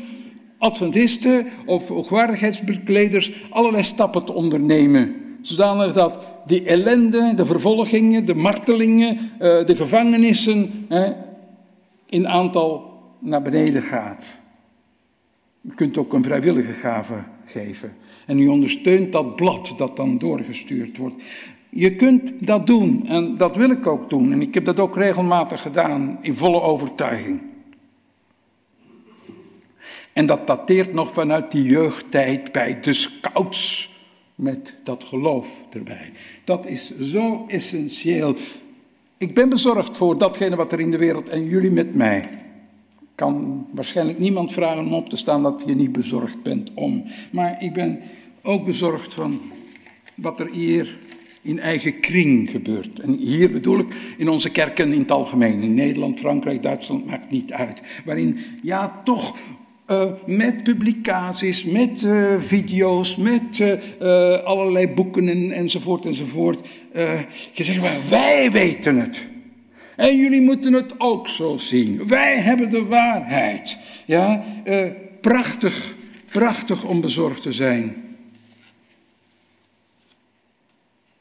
[0.58, 5.16] Adventisten of hoogwaardigheidsbekleders allerlei stappen te ondernemen.
[5.42, 10.88] Zodanig dat die ellende, de vervolgingen, de martelingen, eh, de gevangenissen
[12.06, 14.38] in aantal naar beneden gaat.
[15.62, 17.94] Je kunt ook een vrijwillige gave geven.
[18.26, 21.16] En u ondersteunt dat blad dat dan doorgestuurd wordt.
[21.70, 24.32] Je kunt dat doen en dat wil ik ook doen.
[24.32, 27.42] En ik heb dat ook regelmatig gedaan in volle overtuiging.
[30.14, 33.90] En dat dateert nog vanuit die jeugdtijd bij de scouts
[34.36, 36.12] met dat geloof erbij.
[36.44, 38.36] Dat is zo essentieel.
[39.18, 42.45] Ik ben bezorgd voor datgene wat er in de wereld en jullie met mij
[43.16, 47.04] kan waarschijnlijk niemand vragen om op te staan dat je niet bezorgd bent om.
[47.32, 48.00] Maar ik ben
[48.42, 49.42] ook bezorgd van
[50.16, 50.98] wat er hier
[51.42, 53.00] in eigen kring gebeurt.
[53.00, 55.62] En hier bedoel ik in onze kerken in het algemeen.
[55.62, 57.82] In Nederland, Frankrijk, Duitsland, maakt niet uit.
[58.06, 59.38] Waarin ja, toch
[59.92, 63.60] uh, met publicaties, met uh, video's, met
[64.02, 66.68] uh, allerlei boeken en, enzovoort enzovoort.
[67.54, 69.26] gezegd maar, wij weten het.
[69.96, 72.08] En jullie moeten het ook zo zien.
[72.08, 73.78] Wij hebben de waarheid.
[74.06, 74.88] Ja, uh,
[75.22, 75.94] prachtig,
[76.32, 77.96] prachtig om bezorgd te zijn.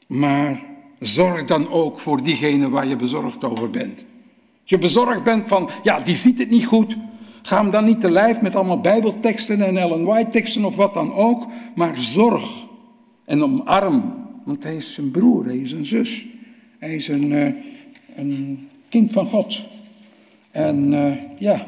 [0.07, 0.63] Maar
[0.99, 4.05] zorg dan ook voor diegene waar je bezorgd over bent.
[4.61, 6.97] Als je bezorgd bent van, ja, die ziet het niet goed.
[7.41, 10.93] Ga hem dan niet te lijf met allemaal bijbelteksten en Ellen White teksten of wat
[10.93, 11.47] dan ook.
[11.75, 12.65] Maar zorg
[13.25, 14.13] en omarm.
[14.43, 16.25] Want hij is een broer, hij is een zus.
[16.79, 17.47] Hij is een, uh,
[18.15, 19.61] een kind van God.
[20.51, 21.67] En uh, ja,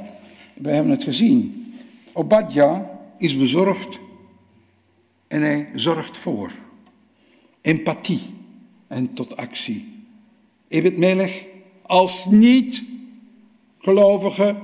[0.53, 1.65] we hebben het gezien.
[2.13, 3.99] Obadja is bezorgd
[5.27, 6.51] en hij zorgt voor.
[7.61, 8.21] Empathie
[8.87, 9.95] en tot actie.
[10.67, 11.43] Ebed Melech
[11.81, 14.55] als niet-gelovige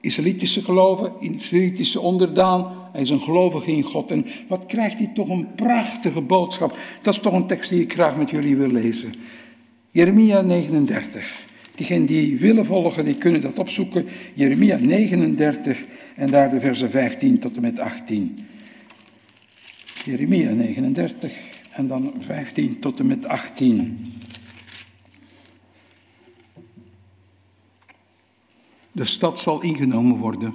[0.00, 2.72] Israëlitische geloven, Israëlitische onderdaan.
[2.92, 4.10] Hij is een gelovige in God.
[4.10, 6.76] En wat krijgt hij toch een prachtige boodschap.
[7.02, 9.12] Dat is toch een tekst die ik graag met jullie wil lezen.
[9.92, 11.46] Jeremia 39.
[11.74, 14.06] Diegenen die willen volgen, die kunnen dat opzoeken.
[14.34, 15.84] Jeremia 39
[16.16, 18.38] en daar de versen 15 tot en met 18.
[20.04, 21.32] Jeremia 39
[21.70, 24.14] en dan 15 tot en met 18.
[28.92, 30.54] De stad zal ingenomen worden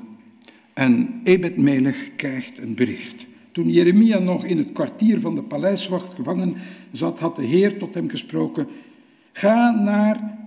[0.74, 3.26] en Ebed Melech krijgt een bericht.
[3.52, 6.56] Toen Jeremia nog in het kwartier van de paleiswacht gevangen
[6.92, 8.68] zat, had de Heer tot hem gesproken:
[9.38, 10.38] Ga naar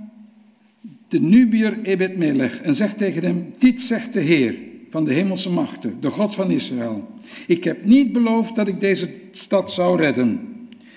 [1.08, 4.54] de Nubier Ebed Melech en zeg tegen hem: Dit zegt de Heer
[4.90, 7.08] van de hemelse machten, de God van Israël.
[7.46, 10.40] Ik heb niet beloofd dat ik deze stad zou redden,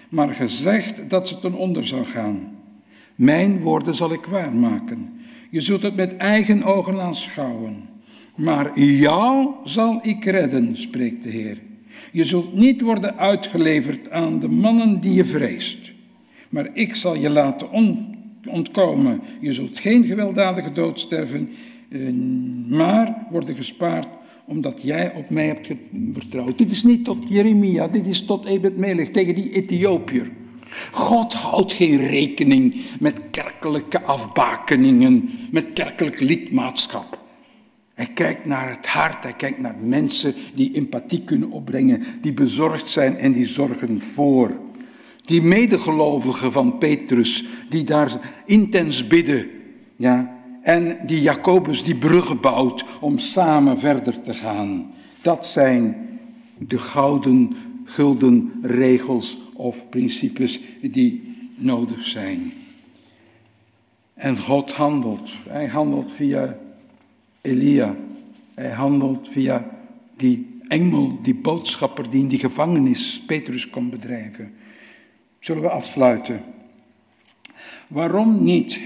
[0.09, 2.57] maar gezegd dat ze ten onder zou gaan.
[3.15, 5.13] Mijn woorden zal ik waarmaken.
[5.49, 7.89] Je zult het met eigen ogen aanschouwen.
[8.35, 11.57] Maar jou zal ik redden, spreekt de Heer.
[12.11, 15.92] Je zult niet worden uitgeleverd aan de mannen die je vreest.
[16.53, 17.67] Maar ik zal je laten
[18.49, 19.21] ontkomen.
[19.39, 21.49] Je zult geen gewelddadige dood sterven,
[21.89, 21.99] eh,
[22.67, 24.07] maar worden gespaard
[24.45, 25.69] omdat jij op mij hebt
[26.13, 26.57] vertrouwd.
[26.57, 30.31] Dit is niet tot Jeremia, dit is tot Ebed Melech, tegen die Ethiopiër.
[30.91, 37.19] God houdt geen rekening met kerkelijke afbakeningen, met kerkelijk lidmaatschap.
[37.93, 42.89] Hij kijkt naar het hart, hij kijkt naar mensen die empathie kunnen opbrengen, die bezorgd
[42.89, 44.62] zijn en die zorgen voor.
[45.25, 49.47] Die medegelovigen van Petrus, die daar intens bidden.
[49.95, 54.91] Ja, en die Jacobus die bruggen bouwt om samen verder te gaan.
[55.21, 55.95] Dat zijn
[56.57, 57.55] de gouden,
[57.85, 62.53] gulden regels of principes die nodig zijn.
[64.13, 65.33] En God handelt.
[65.49, 66.57] Hij handelt via
[67.41, 67.95] Elia.
[68.53, 69.69] Hij handelt via
[70.17, 74.53] die engel, die boodschapper die in die gevangenis Petrus kon bedrijven.
[75.43, 76.43] Zullen we afsluiten?
[77.87, 78.79] Waarom niet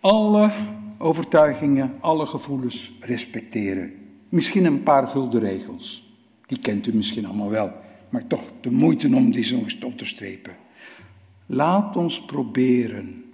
[0.00, 0.52] alle
[0.98, 3.92] overtuigingen, alle gevoelens respecteren?
[4.28, 6.14] Misschien een paar gulden regels.
[6.46, 7.72] Die kent u misschien allemaal wel
[8.08, 10.56] maar toch de moeite om die zo op te strepen.
[11.46, 13.24] Laat ons proberen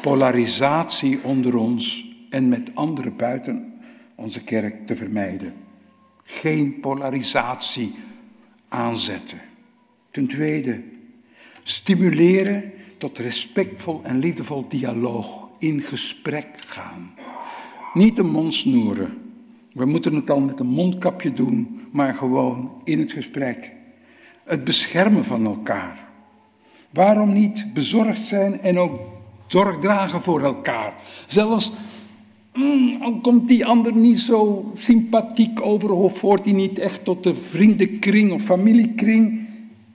[0.00, 3.80] polarisatie onder ons en met anderen buiten
[4.14, 5.54] onze kerk te vermijden.
[6.22, 7.94] Geen polarisatie
[8.68, 9.38] aanzetten.
[10.10, 10.82] Ten tweede,
[11.70, 17.10] stimuleren tot respectvol en liefdevol dialoog, in gesprek gaan.
[17.92, 19.18] Niet de mond snoeren.
[19.72, 23.72] We moeten het al met een mondkapje doen, maar gewoon in het gesprek
[24.44, 26.08] het beschermen van elkaar.
[26.90, 29.00] Waarom niet bezorgd zijn en ook
[29.46, 30.94] zorg dragen voor elkaar?
[31.26, 31.72] Zelfs
[32.54, 37.22] mm, al komt die ander niet zo sympathiek over of hoort hij niet echt tot
[37.22, 39.48] de vriendenkring of familiekring,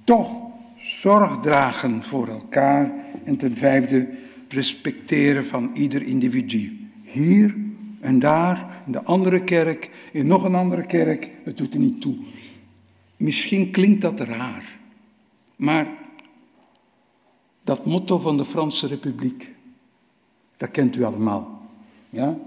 [0.04, 0.43] toch
[0.84, 2.94] zorg dragen voor elkaar.
[3.24, 4.10] En ten vijfde,
[4.50, 6.90] respecteren van ieder individu.
[7.04, 7.56] Hier
[8.00, 12.02] en daar, in de andere kerk, in nog een andere kerk, het doet er niet
[12.02, 12.16] toe.
[13.18, 14.78] Misschien klinkt dat raar,
[15.56, 15.88] maar
[17.64, 19.52] dat motto van de Franse Republiek,
[20.58, 21.62] dat kent u allemaal.
[22.10, 22.38] Ja?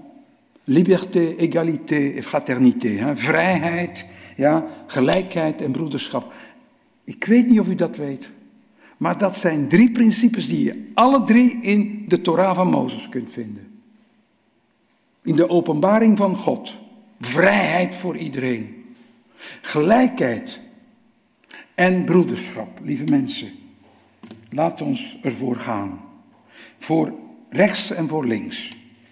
[0.63, 2.87] Liberté, égalité et fraternité.
[2.87, 3.17] Hè?
[3.17, 4.05] Vrijheid,
[4.35, 4.67] ja?
[4.87, 6.33] gelijkheid en broederschap.
[7.07, 8.29] Ik weet niet of u dat weet,
[8.97, 13.29] maar dat zijn drie principes die je alle drie in de Torah van Mozes kunt
[13.29, 13.81] vinden.
[15.23, 16.75] In de openbaring van God.
[17.19, 18.85] Vrijheid voor iedereen.
[19.61, 20.59] Gelijkheid
[21.75, 23.51] en broederschap, lieve mensen.
[24.49, 26.01] Laat ons ervoor gaan.
[26.77, 27.13] Voor
[27.49, 28.69] rechts en voor links.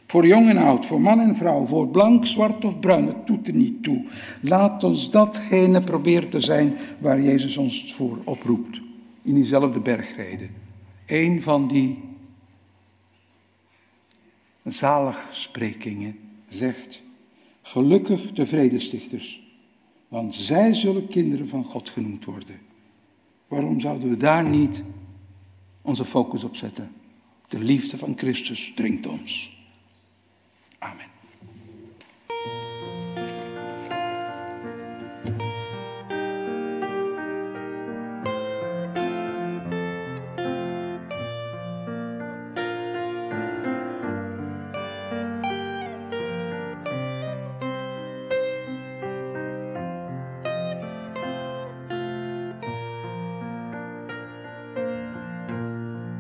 [0.07, 3.47] Voor jong en oud, voor man en vrouw, voor blank, zwart of bruin, het doet
[3.47, 4.05] er niet toe.
[4.41, 8.81] Laat ons datgene proberen te zijn waar Jezus ons voor oproept.
[9.21, 10.49] In diezelfde bergreden.
[11.05, 11.99] Een van die
[14.63, 16.15] zaligsprekingen
[16.47, 17.01] zegt,
[17.61, 19.43] gelukkig de vredestichters
[20.07, 22.59] want zij zullen kinderen van God genoemd worden.
[23.47, 24.83] Waarom zouden we daar niet
[25.81, 26.91] onze focus op zetten?
[27.47, 29.54] De liefde van Christus dringt ons.
[30.85, 31.05] Amen.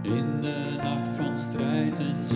[0.01, 2.27] In de nacht van strijd en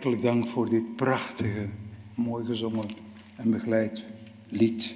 [0.00, 1.68] Hartelijk dank voor dit prachtige,
[2.14, 2.88] mooi gezongen
[3.36, 4.02] en begeleid
[4.48, 4.94] lied.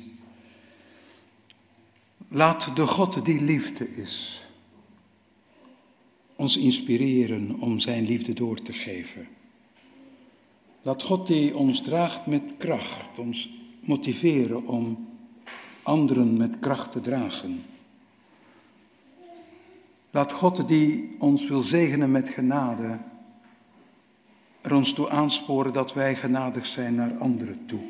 [2.28, 4.44] Laat de God die liefde is
[6.36, 9.28] ons inspireren om zijn liefde door te geven.
[10.82, 13.48] Laat God die ons draagt met kracht, ons
[13.80, 15.08] motiveren om
[15.82, 17.64] anderen met kracht te dragen.
[20.10, 22.98] Laat God die ons wil zegenen met genade,
[24.64, 27.80] er ons toe aansporen dat wij genadig zijn naar anderen toe.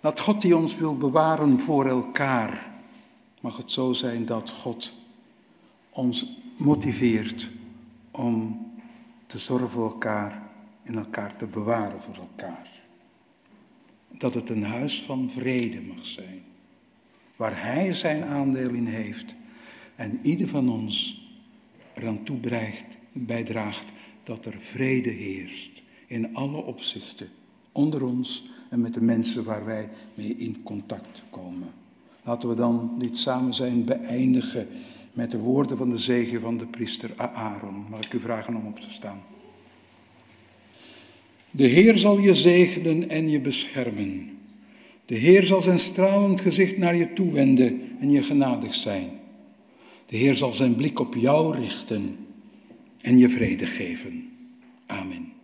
[0.00, 2.70] Laat God die ons wil bewaren voor elkaar,
[3.40, 4.92] mag het zo zijn dat God
[5.90, 7.48] ons motiveert
[8.10, 8.66] om
[9.26, 10.42] te zorgen voor elkaar
[10.82, 12.70] en elkaar te bewaren voor elkaar.
[14.08, 16.42] Dat het een huis van vrede mag zijn,
[17.36, 19.34] waar Hij zijn aandeel in heeft
[19.96, 21.24] en ieder van ons
[21.94, 22.38] eraan toe
[23.12, 23.92] bijdraagt
[24.30, 27.28] dat er vrede heerst in alle opzichten,
[27.72, 31.72] onder ons en met de mensen waar wij mee in contact komen.
[32.22, 34.68] Laten we dan dit samen zijn beëindigen
[35.12, 37.84] met de woorden van de zegen van de priester Aaron.
[37.90, 39.22] Mag ik u vragen om op te staan?
[41.50, 44.38] De Heer zal je zegenen en je beschermen.
[45.06, 49.08] De Heer zal zijn stralend gezicht naar je toewenden en je genadig zijn.
[50.06, 52.16] De Heer zal zijn blik op jou richten
[53.00, 54.30] en je vrede geven.
[54.86, 55.39] Amen.